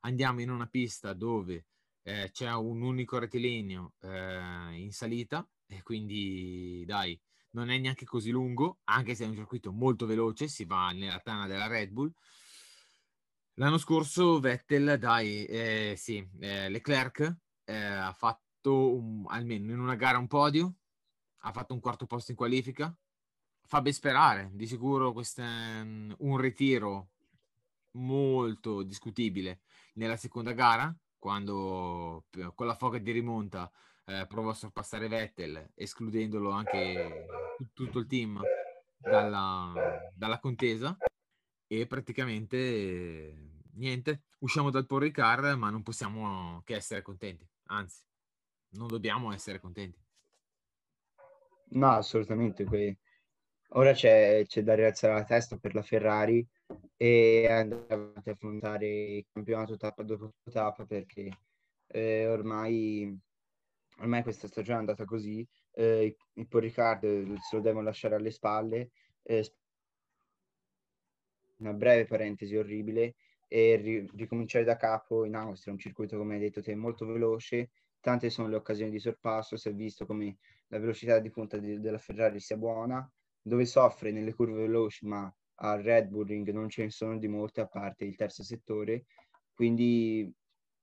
[0.00, 1.66] andiamo in una pista dove
[2.02, 7.20] eh, c'è un unico rettilineo eh, in salita e quindi dai,
[7.54, 11.18] non è neanche così lungo, anche se è un circuito molto veloce, si va nella
[11.20, 12.12] tana della Red Bull.
[13.54, 19.94] L'anno scorso Vettel, dai, eh, sì, eh, Leclerc eh, ha fatto un- almeno in una
[19.94, 20.74] gara un podio,
[21.38, 22.94] ha fatto un quarto posto in qualifica,
[23.62, 27.10] fa ben sperare, di sicuro questo è mm, un ritiro
[27.92, 29.60] molto discutibile
[29.94, 33.70] nella seconda gara, quando p- con la foga di rimonta
[34.06, 38.40] eh, provò a sorpassare Vettel, escludendolo anche tut- tutto il team
[38.96, 40.96] dalla, dalla contesa
[41.66, 43.36] e praticamente eh,
[43.74, 48.02] niente, usciamo dal Paul Ricard, ma non possiamo che essere contenti, anzi,
[48.70, 50.02] non dobbiamo essere contenti.
[51.70, 52.64] No, assolutamente.
[52.64, 52.98] que-
[53.76, 56.46] Ora c'è, c'è da rialzare la testa per la Ferrari
[56.96, 61.28] e andare a affrontare il campionato tappa dopo tappa perché
[61.88, 63.18] eh, ormai,
[63.98, 65.46] ormai questa stagione è andata così.
[65.72, 68.90] eh, il Paul Ricard se lo devono lasciare alle spalle.
[69.22, 69.42] eh,
[71.58, 73.14] una breve parentesi orribile
[73.48, 77.70] e ri- ricominciare da capo in Austria, un circuito come hai detto te molto veloce,
[78.00, 80.36] tante sono le occasioni di sorpasso, si è visto come
[80.68, 83.08] la velocità di punta di- della Ferrari sia buona,
[83.40, 87.28] dove soffre nelle curve veloci, ma al Red Bull Ring non ce ne sono di
[87.28, 89.04] molte a parte il terzo settore,
[89.54, 90.32] quindi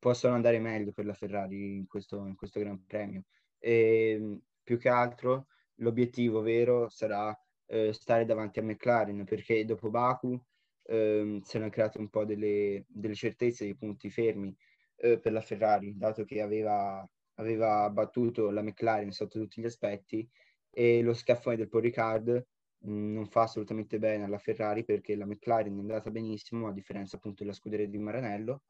[0.01, 3.25] possono andare meglio per la Ferrari in questo, in questo Gran Premio.
[3.59, 7.37] E, più che altro l'obiettivo vero sarà
[7.67, 10.43] eh, stare davanti a McLaren perché dopo Baku
[10.87, 14.55] ehm, si erano create un po' delle, delle certezze dei punti fermi
[14.97, 20.27] eh, per la Ferrari, dato che aveva, aveva battuto la McLaren sotto tutti gli aspetti
[20.71, 22.47] e lo scaffone del Paul Ricard
[22.79, 27.17] mh, non fa assolutamente bene alla Ferrari perché la McLaren è andata benissimo, a differenza
[27.17, 28.63] appunto della scuderia di Maranello,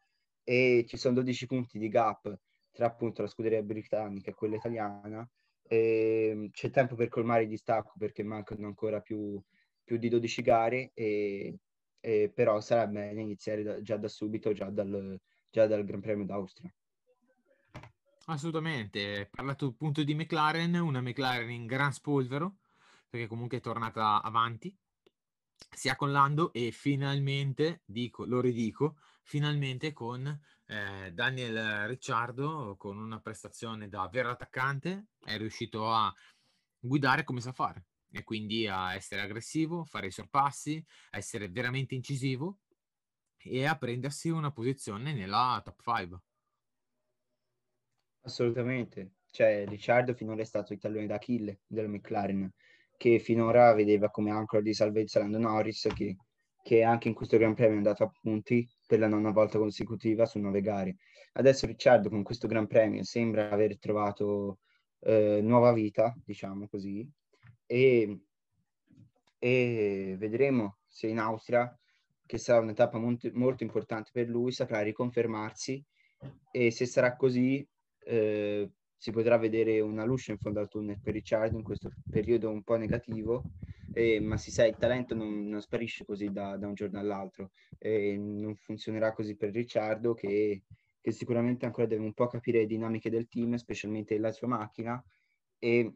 [0.44, 2.38] e ci sono 12 punti di gap
[2.72, 5.28] tra appunto la scuderia britannica e quella italiana.
[5.64, 9.42] E c'è tempo per colmare il distacco perché mancano ancora più,
[9.84, 11.58] più di 12 gare, e,
[12.00, 15.18] e però sarebbe bene iniziare da- già da subito, già dal,
[15.50, 16.74] già dal Gran Premio d'Austria.
[18.26, 22.58] Assolutamente, parlato appunto di McLaren, una McLaren in gran spolvero,
[23.10, 24.74] perché comunque è tornata avanti,
[25.70, 30.26] sia con Lando e finalmente, dico, lo ridico, finalmente con
[30.66, 36.14] eh, Daniel Ricciardo, con una prestazione da vero attaccante, è riuscito a
[36.80, 42.60] guidare come sa fare e quindi a essere aggressivo, fare i sorpassi, essere veramente incisivo
[43.38, 46.20] e a prendersi una posizione nella top 5.
[48.24, 52.52] Assolutamente, cioè Ricciardo finora è stato il tallone d'Achille della McLaren,
[52.98, 56.18] che finora vedeva come ancora di salvezza Lando Norris, che,
[56.62, 60.26] che anche in questo Gran Premio è andato a punti per la nona volta consecutiva
[60.26, 60.98] su nove gare.
[61.32, 64.60] Adesso Ricciardo con questo Gran Premio sembra aver trovato
[65.00, 67.10] eh, nuova vita, diciamo così,
[67.66, 68.20] e,
[69.40, 71.74] e vedremo se in Austria,
[72.26, 75.82] che sarà un'etapa molto, molto importante per lui, saprà riconfermarsi
[76.52, 77.66] e se sarà così
[78.04, 82.50] eh, si potrà vedere una luce in fondo al tunnel per Ricciardo in questo periodo
[82.50, 83.52] un po' negativo,
[83.94, 87.52] eh, ma si sa, il talento non, non sparisce così da, da, un giorno all'altro.
[87.78, 90.64] E non funzionerà così per Ricciardo che,
[91.00, 95.04] che, sicuramente ancora deve un po' capire le dinamiche del team, specialmente la sua macchina.
[95.60, 95.94] E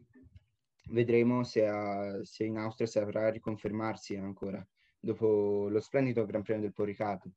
[0.90, 4.64] vedremo se, a, se in Austria saprà riconfermarsi ancora
[4.98, 7.30] dopo lo splendido Gran Premio del Poricato.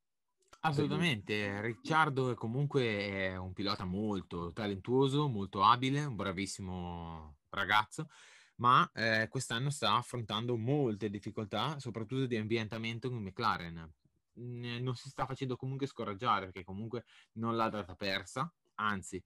[0.62, 8.10] Assolutamente, Ricciardo è comunque un pilota molto talentuoso, molto abile, un bravissimo ragazzo,
[8.60, 13.94] ma eh, quest'anno sta affrontando molte difficoltà, soprattutto di ambientamento in McLaren.
[14.34, 19.22] Non si sta facendo comunque scoraggiare perché comunque non l'ha data persa, anzi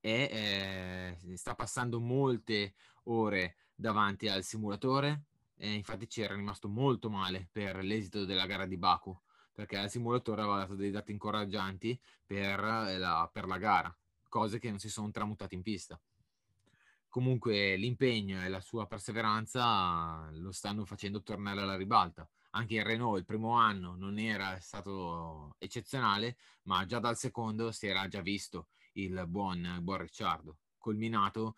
[0.00, 2.74] è, eh, sta passando molte
[3.04, 5.24] ore davanti al simulatore
[5.56, 9.18] e infatti ci era rimasto molto male per l'esito della gara di Baku
[9.56, 13.96] perché il simulatore aveva dato dei dati incoraggianti per la, per la gara,
[14.28, 15.98] cose che non si sono tramutate in pista.
[17.16, 22.28] Comunque l'impegno e la sua perseveranza lo stanno facendo tornare alla ribalta.
[22.50, 27.86] Anche il Renault il primo anno non era stato eccezionale, ma già dal secondo si
[27.86, 31.56] era già visto il buon, buon Ricciardo, culminato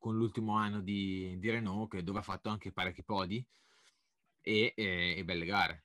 [0.00, 3.46] con l'ultimo anno di, di Renault, dove ha fatto anche parecchi podi
[4.40, 5.84] e, e, e belle gare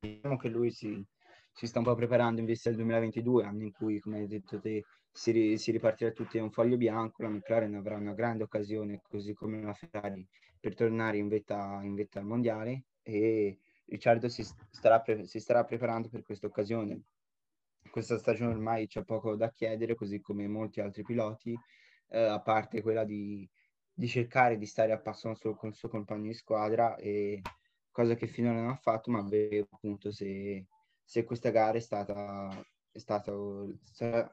[0.00, 1.04] diciamo che lui si,
[1.52, 4.58] si, sta un po' preparando in vista del 2022, anno in cui, come hai detto
[4.58, 9.00] te, si, si ripartirà tutti da un foglio bianco, la McLaren avrà una grande occasione,
[9.08, 10.26] così come la Ferrari,
[10.58, 15.64] per tornare in vetta, in vetta al mondiale e Ricciardo si starà, pre- si starà
[15.64, 17.02] preparando per questa occasione.
[17.90, 21.56] Questa stagione ormai c'è poco da chiedere, così come molti altri piloti,
[22.08, 23.48] eh, a parte quella di,
[23.92, 27.40] di cercare di stare a passo con il suo compagno di squadra e
[27.90, 30.66] cosa che finora non ha fatto, ma vedo appunto se,
[31.04, 32.48] se questa gara è stata,
[32.94, 33.32] è stata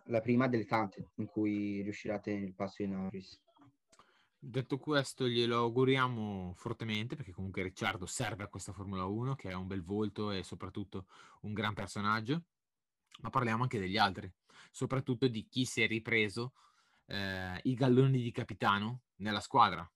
[0.06, 3.42] la prima delle tante in cui riuscirà a tenere il passo di Norris.
[4.38, 9.54] Detto questo, glielo auguriamo fortemente perché comunque Ricciardo serve a questa Formula 1 che è
[9.54, 11.08] un bel volto e soprattutto
[11.42, 12.44] un gran personaggio,
[13.22, 14.32] ma parliamo anche degli altri,
[14.70, 16.54] soprattutto di chi si è ripreso
[17.08, 19.92] eh, i galloni di capitano nella squadra,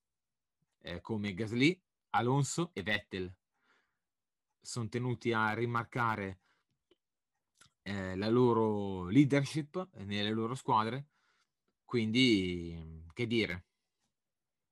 [0.80, 1.80] eh, come Gasly,
[2.12, 3.32] Alonso e Vettel.
[4.60, 6.40] Sono tenuti a rimarcare
[7.88, 11.10] eh, la loro leadership nelle loro squadre,
[11.86, 13.66] quindi che dire.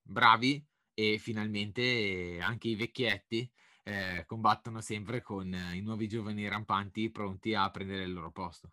[0.02, 3.50] Bravi e finalmente anche i vecchietti
[3.84, 8.70] eh, combattono sempre con i nuovi giovani rampanti pronti a prendere il loro posto.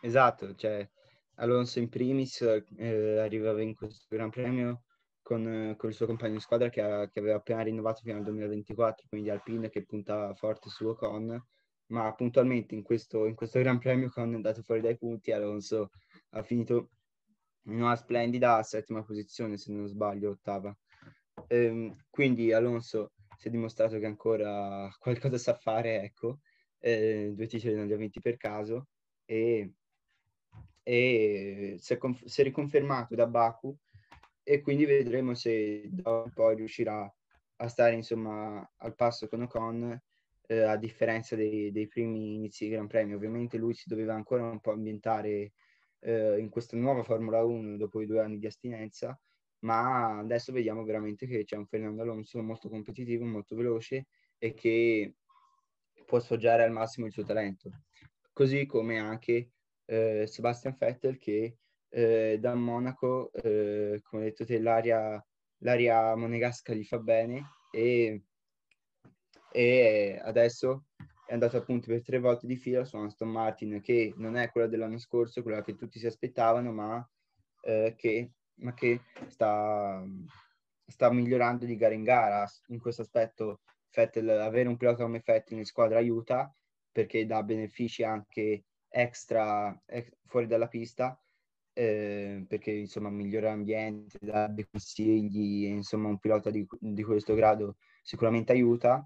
[0.00, 0.88] Esatto, cioè
[1.36, 4.82] Alonso in primis eh, arrivava in questo Gran Premio
[5.22, 8.24] con, con, il suo compagno di squadra che, ha, che, aveva appena rinnovato fino al
[8.24, 11.40] 2024, quindi Alpine che puntava forte su Ocon,
[11.88, 15.90] ma puntualmente in questo, in questo Gran Premio Ocon è andato fuori dai punti, Alonso
[16.30, 16.90] ha finito
[17.64, 20.76] in una splendida settima posizione, se non sbaglio, ottava.
[21.48, 26.40] Ehm, quindi Alonso si è dimostrato che ancora qualcosa sa fare, ecco,
[26.78, 28.88] eh, due titoli non li ha vinti per caso
[29.24, 29.72] e,
[30.82, 33.76] e si, è conf- si, è riconfermato da Baku
[34.42, 37.12] e quindi vedremo se poi riuscirà
[37.58, 40.00] a stare insomma al passo con Ocon
[40.46, 43.16] eh, a differenza dei, dei primi inizi di Gran Premio.
[43.16, 45.52] Ovviamente lui si doveva ancora un po' ambientare
[46.00, 49.18] eh, in questa nuova Formula 1 dopo i due anni di astinenza,
[49.60, 54.06] ma adesso vediamo veramente che c'è un Fernando Alonso molto competitivo, molto veloce
[54.38, 55.14] e che
[56.04, 57.70] può sfoggiare al massimo il suo talento.
[58.32, 59.50] Così come anche
[59.86, 61.56] eh, Sebastian Vettel che
[61.88, 65.24] eh, da Monaco, eh, come detto te, l'aria,
[65.58, 68.22] l'aria monegasca gli fa bene e,
[69.52, 70.84] e adesso
[71.26, 74.68] è andato a per tre volte di fila su Aston Martin, che non è quella
[74.68, 77.10] dell'anno scorso, quella che tutti si aspettavano, ma,
[77.62, 78.30] eh, che,
[78.60, 80.04] ma che sta,
[80.86, 82.46] sta, migliorando di gara in gara.
[82.68, 86.54] In questo aspetto, Vettel, avere un pilota come Vettel in squadra aiuta,
[86.92, 91.20] perché dà benefici anche extra ex, fuori dalla pista,
[91.72, 97.76] eh, perché insomma migliora l'ambiente, dà dei consigli, insomma un pilota di, di questo grado
[98.02, 99.04] sicuramente aiuta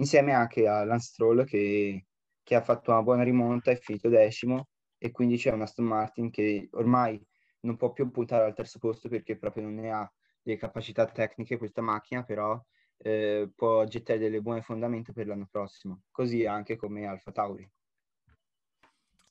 [0.00, 2.06] insieme anche a Lance Stroll che,
[2.42, 6.30] che ha fatto una buona rimonta, è finito decimo e quindi c'è una Aston Martin
[6.30, 7.22] che ormai
[7.60, 11.58] non può più puntare al terzo posto perché proprio non ne ha le capacità tecniche
[11.58, 12.60] questa macchina, però
[12.96, 17.70] eh, può gettare delle buone fondamenta per l'anno prossimo, così anche come Alfa Tauri.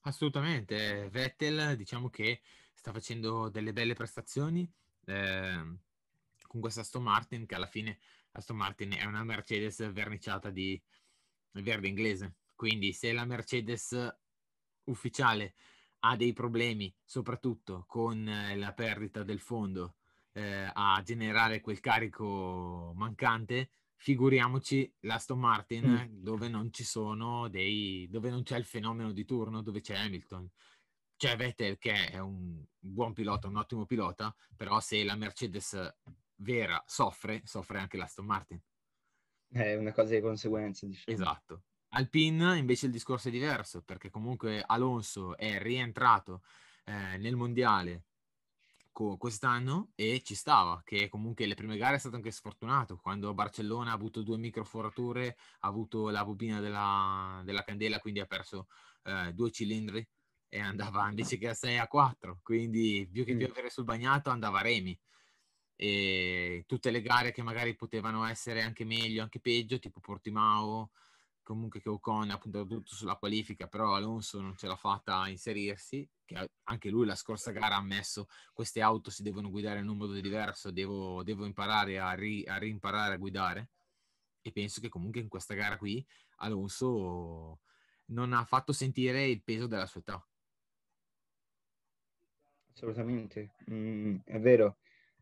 [0.01, 2.41] Assolutamente, Vettel diciamo che
[2.73, 4.71] sta facendo delle belle prestazioni
[5.05, 5.77] eh,
[6.47, 7.99] con questa Aston Martin che alla fine
[8.31, 10.81] Aston Martin è una Mercedes verniciata di
[11.51, 12.35] verde inglese.
[12.55, 13.95] Quindi se la Mercedes
[14.85, 15.53] ufficiale
[15.99, 19.95] ha dei problemi, soprattutto con eh, la perdita del fondo
[20.33, 26.23] eh, a generare quel carico mancante, figuriamoci l'Aston Martin mm.
[26.23, 30.49] dove non ci sono dei dove non c'è il fenomeno di turno, dove c'è Hamilton.
[31.17, 35.77] C'è Vettel che è un buon pilota, un ottimo pilota, però se la Mercedes
[36.39, 38.61] vera soffre, soffre anche l'Aston Martin.
[39.51, 41.17] È una cosa di conseguenza, diciamo.
[41.17, 41.63] Esatto.
[41.89, 46.43] Alpine invece il discorso è diverso, perché comunque Alonso è rientrato
[46.85, 48.03] eh, nel mondiale
[48.91, 53.33] co- quest'anno e ci stava, che comunque le prime gare è stato anche sfortunato, quando
[53.33, 58.67] Barcellona ha avuto due microforature, ha avuto la bobina della, della candela, quindi ha perso
[59.03, 60.07] eh, due cilindri
[60.47, 64.59] e andava invece che a 6 a 4, quindi più che piovere sul bagnato andava
[64.59, 64.97] a remi
[65.81, 70.91] e tutte le gare che magari potevano essere anche meglio, anche peggio, tipo Portimao,
[71.41, 75.29] comunque che Ocon ha puntato tutto sulla qualifica, però Alonso non ce l'ha fatta a
[75.29, 79.87] inserirsi, che anche lui la scorsa gara ha ammesso queste auto si devono guidare in
[79.87, 83.69] un modo diverso, devo, devo imparare a, ri, a rimparare a guidare.
[84.41, 86.05] E penso che comunque in questa gara qui
[86.39, 87.61] Alonso
[88.07, 90.27] non ha fatto sentire il peso della sua età.
[92.73, 94.79] Assolutamente, mm, è vero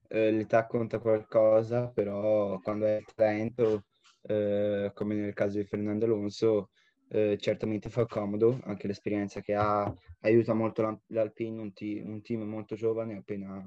[0.10, 3.86] eh, l'età conta qualcosa, però quando il talento,
[4.24, 6.70] eh, come nel caso di Fernando Alonso,
[7.10, 12.44] eh, certamente fa comodo, anche l'esperienza che ha aiuta molto l'Alpine, un, t- un team
[12.44, 13.64] molto giovane, appena,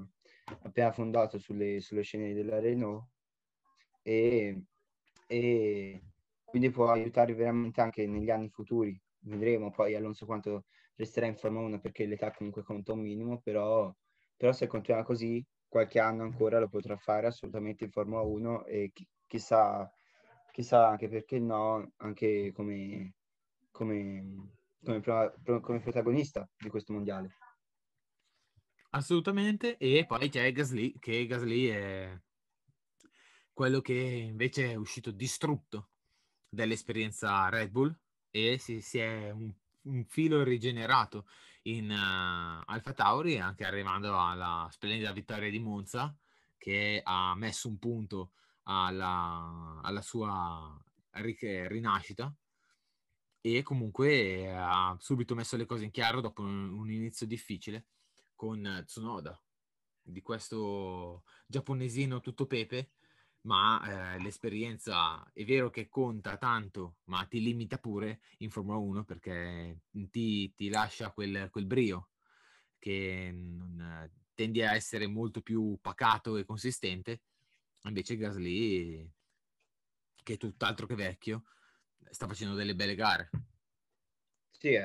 [0.63, 3.07] appena fondato sulle, sulle scene della Renault,
[4.03, 4.63] e,
[5.27, 6.01] e
[6.45, 8.99] quindi può aiutare veramente anche negli anni futuri.
[9.23, 10.65] Vedremo poi Alonso quanto
[10.95, 13.93] resterà in Formula 1 perché l'età comunque conta un minimo, però,
[14.41, 18.89] però se continua così qualche anno ancora lo potrà fare assolutamente in Formula 1 e
[18.91, 19.87] chi- chissà
[20.51, 23.13] chissà anche perché no, anche come,
[23.69, 24.49] come,
[24.83, 27.37] come, pro- come protagonista di questo mondiale.
[28.89, 32.19] Assolutamente, e poi c'è Gasly, che Gasly è
[33.53, 35.91] quello che invece è uscito distrutto
[36.49, 37.95] dall'esperienza Red Bull
[38.31, 41.27] e si, si è un, un, filo rigenerato
[41.63, 46.15] in uh, Alfa Tauri, anche arrivando alla splendida vittoria di Monza,
[46.57, 48.31] che ha messo un punto
[48.63, 50.79] alla, alla sua
[51.11, 52.33] rinascita.
[53.43, 57.87] E comunque ha subito messo le cose in chiaro dopo un, un inizio difficile
[58.35, 59.39] con Tsunoda,
[60.01, 62.91] di questo giapponesino tutto pepe,
[63.41, 69.03] ma eh, l'esperienza è vero che conta tanto, ma ti limita pure in Formula 1
[69.03, 72.09] perché ti, ti lascia quel, quel, brio
[72.77, 77.21] che non, tendi a essere molto più pacato e consistente,
[77.83, 79.11] invece Gasly,
[80.23, 81.43] che è tutt'altro che vecchio,
[82.09, 83.29] sta facendo delle belle gare.
[84.51, 84.75] Sì,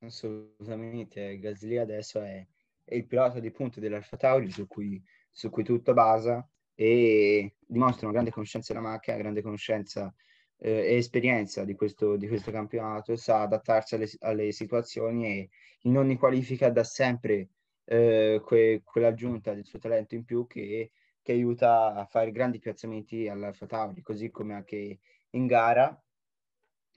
[0.00, 1.38] assolutamente.
[1.38, 2.46] Gasly adesso è
[2.84, 8.06] è il pilota di punta dell'Alfa Tauri su cui, su cui tutto basa e dimostra
[8.06, 10.14] una grande conoscenza della macchina, grande conoscenza
[10.58, 15.50] eh, e esperienza di questo, di questo campionato, sa adattarsi alle, alle, situazioni e
[15.82, 17.48] in ogni qualifica dà sempre
[17.84, 20.92] eh, que, quell'aggiunta del suo talento in più che,
[21.22, 24.98] che aiuta a fare grandi piazzamenti all'Alfa Tauri, così come anche
[25.30, 26.00] in gara,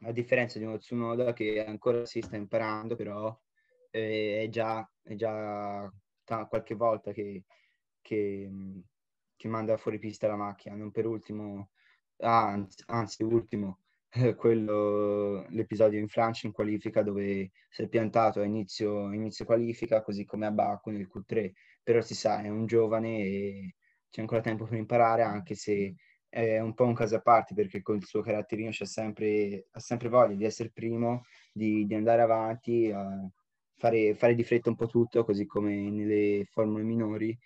[0.01, 3.35] a differenza di uno Tsunoda che ancora si sta imparando, però
[3.91, 5.89] eh, è già, è già
[6.23, 7.45] t- qualche volta che,
[8.01, 8.49] che,
[9.35, 11.71] che, manda fuori pista la macchina, non per ultimo,
[12.17, 13.79] anzi, anzi ultimo,
[14.11, 20.01] eh, quello, l'episodio in Francia in qualifica dove si è piantato a inizio, inizio qualifica,
[20.01, 21.51] così come a Baku nel Q3,
[21.83, 23.75] però si sa, è un giovane e
[24.09, 25.95] c'è ancora tempo per imparare, anche se
[26.29, 30.09] è un po' un caso a parte perché con il suo caratterino sempre, ha sempre
[30.09, 32.91] voglia di essere primo, di, di andare avanti,
[33.77, 37.37] fare, fare di fretta un po' tutto, così come nelle formule minori.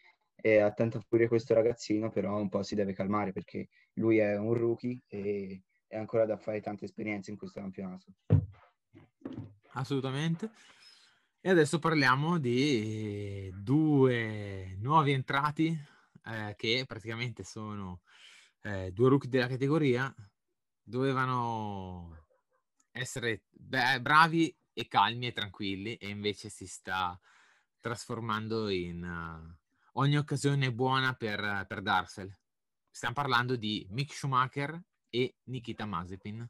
[0.41, 4.37] E ha tanta furia questo ragazzino, però un po' si deve calmare perché lui è
[4.37, 8.13] un rookie e è ancora da fare tante esperienze in questo campionato.
[9.73, 10.51] Assolutamente.
[11.41, 15.77] E adesso parliamo di due nuovi entrati
[16.25, 18.01] eh, che praticamente sono
[18.61, 20.13] eh, due rookie della categoria.
[20.83, 22.25] Dovevano
[22.91, 27.19] essere beh, bravi e calmi e tranquilli e invece si sta
[27.79, 29.58] trasformando in uh,
[29.99, 32.33] ogni occasione buona per, per Darsel.
[32.89, 36.47] Stiamo parlando di Mick Schumacher e Nikita Mazepin,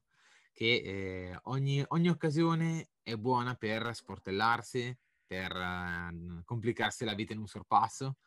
[0.54, 4.96] che eh, ogni, ogni, occasione è buona per sportellarsi,
[5.26, 8.18] per uh, complicarsi la vita in un sorpasso.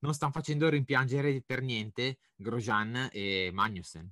[0.00, 4.10] Non stanno facendo rimpiangere per niente Grosjean e Magnussen.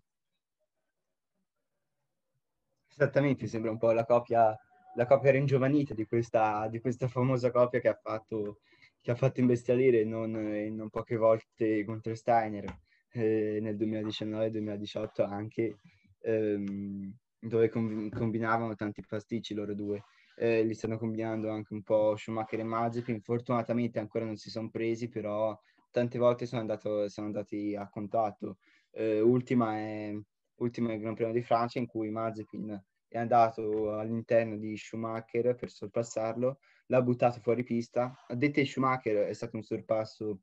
[2.89, 4.59] Esattamente, sembra un po' la copia
[4.95, 8.61] la coppia ringiovanita di questa, di questa famosa coppia che ha fatto,
[9.05, 12.65] che ha fatto imbestialire non, non poche volte contro Steiner
[13.13, 15.77] eh, nel 2019-2018 anche,
[16.21, 20.03] ehm, dove com- combinavano tanti pasticci loro due.
[20.37, 24.71] Eh, li stanno combinando anche un po' Schumacher e Mazepin, fortunatamente ancora non si sono
[24.71, 25.55] presi, però
[25.91, 28.57] tante volte sono, andato, sono andati a contatto.
[28.91, 30.19] Eh, ultima, è,
[30.61, 32.83] ultima è il Gran Premio di Francia in cui Mazepin
[33.15, 38.13] è andato all'interno di Schumacher per sorpassarlo, l'ha buttato fuori pista.
[38.27, 40.41] A dette Schumacher è stato un sorpasso,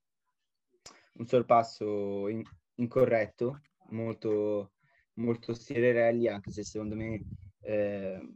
[1.16, 2.42] un sorpasso in,
[2.76, 3.60] incorretto,
[3.90, 4.72] molto,
[5.16, 7.22] molto stile rally, anche se secondo me
[7.60, 8.36] eh,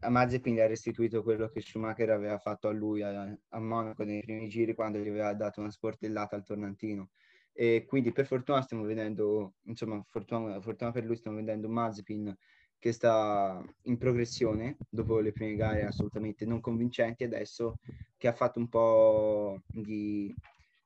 [0.00, 4.22] a Mazepin ha restituito quello che Schumacher aveva fatto a lui a, a Monaco nei
[4.22, 7.10] primi giri quando gli aveva dato una sportellata al tornantino.
[7.52, 12.34] E quindi per fortuna stiamo vedendo, insomma, fortuna, fortuna per lui stiamo vedendo Mazepin
[12.78, 17.78] che sta in progressione dopo le prime gare assolutamente non convincenti adesso
[18.16, 20.34] che ha fatto un po' di,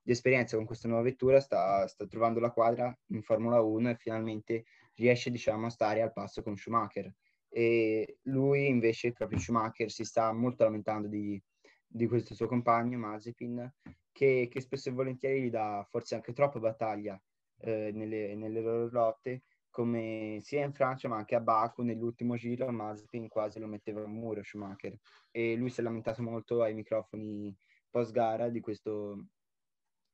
[0.03, 3.97] di esperienza con questa nuova vettura sta, sta, trovando la quadra in Formula 1 e
[3.97, 4.64] finalmente
[4.95, 7.12] riesce diciamo a stare al passo con Schumacher.
[7.49, 11.41] E lui invece proprio Schumacher si sta molto lamentando di,
[11.86, 13.72] di questo suo compagno Mazepin
[14.12, 17.20] che, che, spesso e volentieri gli dà forse anche troppa battaglia
[17.61, 22.70] eh, nelle, nelle loro lotte come sia in Francia ma anche a Baku nell'ultimo giro
[22.70, 24.96] Mazepin quasi lo metteva a muro Schumacher.
[25.30, 27.56] E lui si è lamentato molto ai microfoni
[27.88, 28.62] post gara di,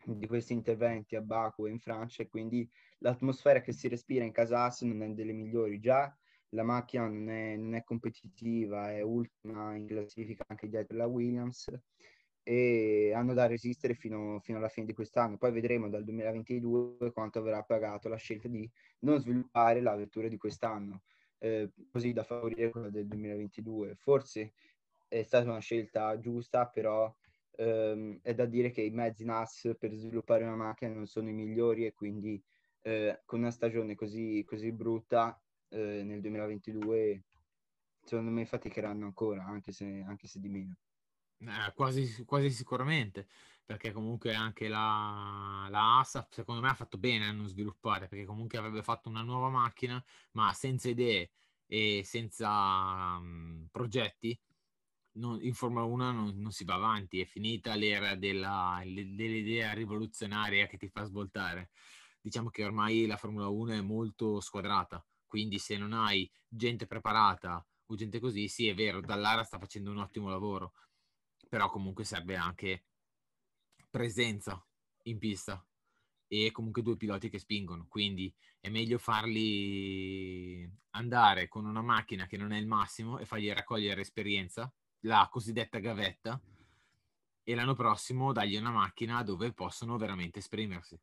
[0.05, 4.33] di questi interventi a Baku e in Francia e quindi l'atmosfera che si respira in
[4.33, 5.81] Casas non è delle migliori.
[5.81, 6.15] Già
[6.51, 11.69] la macchina non è, non è competitiva è ultima in classifica anche dietro la Williams
[12.49, 15.37] e hanno da resistere fino, fino alla fine di quest'anno.
[15.37, 18.71] Poi vedremo dal 2022 quanto avrà pagato la scelta di
[19.01, 21.03] non sviluppare la vettura di quest'anno,
[21.39, 23.97] eh, così da favorire quella del 2022.
[23.97, 24.53] Forse
[25.09, 27.13] è stata una scelta giusta, però
[27.57, 31.33] ehm, è da dire che i mezzi NAS per sviluppare una macchina non sono i
[31.33, 32.41] migliori e quindi
[32.83, 35.37] eh, con una stagione così, così brutta
[35.71, 37.25] eh, nel 2022
[38.05, 40.77] secondo me faticheranno ancora, anche se, anche se di meno.
[41.39, 43.29] Eh, quasi, quasi sicuramente,
[43.65, 48.25] perché comunque anche la, la ASAP secondo me ha fatto bene a non sviluppare, perché
[48.25, 51.31] comunque avrebbe fatto una nuova macchina, ma senza idee
[51.67, 54.39] e senza um, progetti,
[55.17, 60.67] non, in Formula 1 non, non, si va avanti, è finita l'era della, dell'idea rivoluzionaria
[60.67, 61.71] che ti fa svoltare.
[62.21, 67.65] Diciamo che ormai la Formula 1 è molto squadrata, quindi se non hai gente preparata
[67.87, 70.73] o gente così, sì è vero, Dallara sta facendo un ottimo lavoro,
[71.49, 72.85] però comunque serve anche
[73.91, 74.65] presenza
[75.05, 75.65] in pista
[76.29, 82.37] e comunque due piloti che spingono, quindi è meglio farli andare con una macchina che
[82.37, 86.41] non è il massimo e fargli raccogliere esperienza, la cosiddetta gavetta,
[87.49, 90.99] e l'anno prossimo dargli una macchina dove possono veramente esprimersi.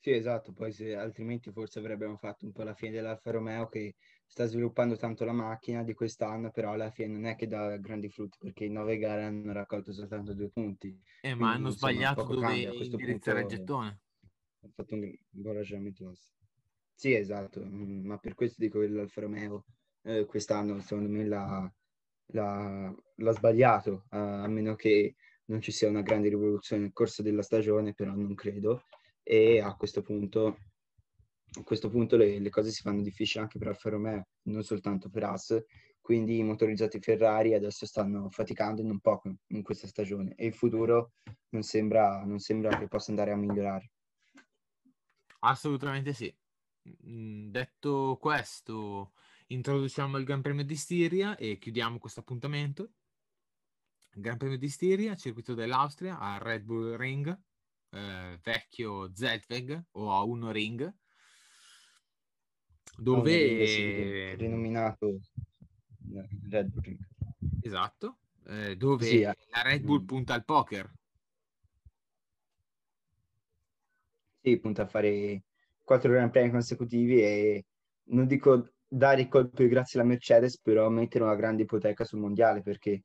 [0.00, 3.94] Sì, esatto, poi se, altrimenti forse avrebbero fatto un po' la fine dell'Alfa Romeo che
[4.32, 8.08] sta sviluppando tanto la macchina di quest'anno, però alla fine non è che dà grandi
[8.08, 10.98] frutti perché in nove gare hanno raccolto soltanto due punti.
[11.20, 14.00] Eh, ma hanno insomma, sbagliato dove indirizzare il gettone.
[14.62, 16.14] Ha fatto un, buon ragionamento.
[16.94, 19.66] Sì, esatto, mm, ma per questo dico che l'Alfa Romeo
[20.04, 21.70] eh, quest'anno secondo me l'ha,
[22.28, 25.16] l'ha, l'ha sbagliato, a, a meno che
[25.46, 28.84] non ci sia una grande rivoluzione nel corso della stagione, però non credo.
[29.22, 30.56] E a questo punto
[31.58, 35.10] a questo punto le, le, cose si fanno difficili anche per Alfa Romeo, non soltanto
[35.10, 35.62] per Haas,
[36.00, 41.12] quindi i motorizzati Ferrari adesso stanno faticando non poco in questa stagione e il futuro
[41.50, 43.90] non sembra, non sembra che possa andare a migliorare.
[45.40, 46.34] Assolutamente sì.
[47.06, 49.12] Mm, detto questo,
[49.48, 52.90] introduciamo il Gran Premio di Stiria e chiudiamo questo appuntamento.
[54.14, 57.40] Gran Premio di Stiria, circuito dell'Austria, a Red Bull Ring,
[57.90, 60.94] eh, vecchio Zeltweg o A1 Ring,
[62.96, 64.34] dove...
[64.36, 65.20] rinominato
[66.48, 66.96] Red Bull.
[67.62, 69.36] Esatto, eh, dove sì, eh.
[69.50, 70.90] la Red Bull punta al poker.
[74.40, 75.42] Sì, punta a fare
[75.82, 77.64] quattro Gran Premi consecutivi e
[78.04, 82.60] non dico dare i colpi grazie alla Mercedes, però mettere una grande ipoteca sul mondiale
[82.60, 83.04] perché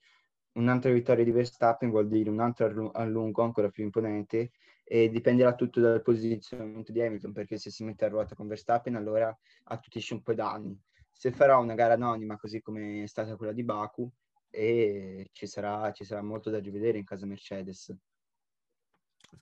[0.54, 4.52] un'altra vittoria di Verstappen vuol dire un altro allungo ancora più imponente
[4.90, 8.96] e dipenderà tutto dal posizionamento di Hamilton perché se si mette a ruota con Verstappen
[8.96, 10.80] allora attutisce un po' i danni
[11.12, 14.10] se farà una gara anonima così come è stata quella di Baku
[14.50, 17.94] e ci sarà, ci sarà molto da rivedere in casa Mercedes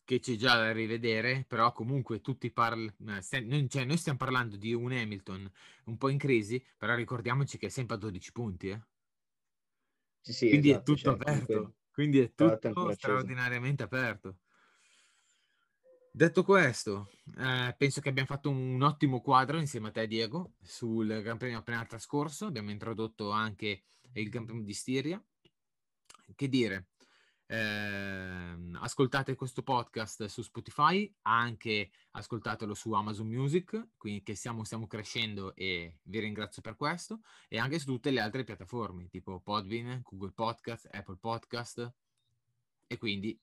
[0.03, 4.73] che c'è già da rivedere, però comunque tutti parlano, eh, cioè noi stiamo parlando di
[4.73, 5.51] un Hamilton
[5.85, 8.69] un po' in crisi, però ricordiamoci che è sempre a 12 punti.
[8.69, 8.81] Eh?
[10.21, 11.75] Sì, sì, quindi esatto, è tutto cioè, aperto, comunque...
[11.91, 14.37] quindi è tutto straordinariamente aperto.
[16.15, 21.07] Detto questo, eh, penso che abbiamo fatto un ottimo quadro insieme a te, Diego, sul
[21.21, 22.45] Gran Premio appena trascorso.
[22.45, 25.21] Abbiamo introdotto anche il Gran Premio di Stiria.
[26.33, 26.91] Che dire,
[27.47, 34.87] eh, ascoltate questo podcast su Spotify, anche ascoltatelo su Amazon Music, quindi che stiamo, stiamo
[34.87, 39.99] crescendo e vi ringrazio per questo, e anche su tutte le altre piattaforme, tipo Podbean,
[40.01, 41.93] Google Podcast, Apple Podcast,
[42.87, 43.37] e quindi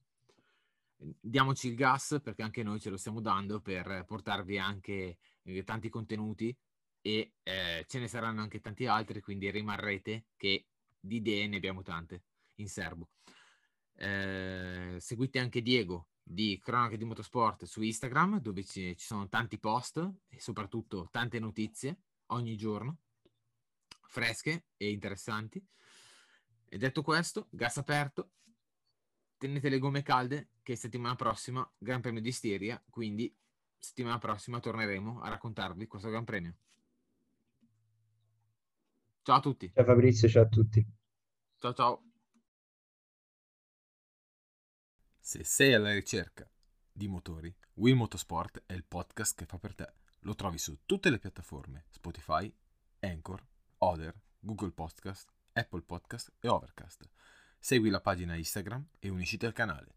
[1.21, 5.89] diamoci il gas perché anche noi ce lo stiamo dando per portarvi anche eh, tanti
[5.89, 6.57] contenuti
[7.01, 10.67] e eh, ce ne saranno anche tanti altri, quindi rimarrete che
[10.99, 12.23] di idee ne abbiamo tante
[12.57, 13.11] in serbo.
[13.95, 19.59] Eh, seguite anche Diego di Cronache di Motorsport su Instagram dove ci, ci sono tanti
[19.59, 19.99] post
[20.29, 22.99] e soprattutto tante notizie ogni giorno,
[24.03, 25.65] fresche e interessanti.
[26.69, 28.31] E detto questo, gas aperto,
[29.43, 33.37] tenete le gomme calde che settimana prossima Gran Premio di Stiria, quindi
[33.77, 36.57] settimana prossima torneremo a raccontarvi questo Gran Premio.
[39.23, 39.73] Ciao a tutti.
[39.75, 40.87] Ciao Fabrizio, ciao a tutti.
[41.59, 42.05] Ciao ciao.
[45.19, 46.49] Se sei alla ricerca
[46.93, 49.93] di motori, Will Motorsport è il podcast che fa per te.
[50.21, 52.53] Lo trovi su tutte le piattaforme Spotify,
[53.01, 53.45] Anchor,
[53.79, 57.11] Other, Google Podcast, Apple Podcast e Overcast.
[57.65, 59.95] Segui la pagina Instagram e unisciti al canale.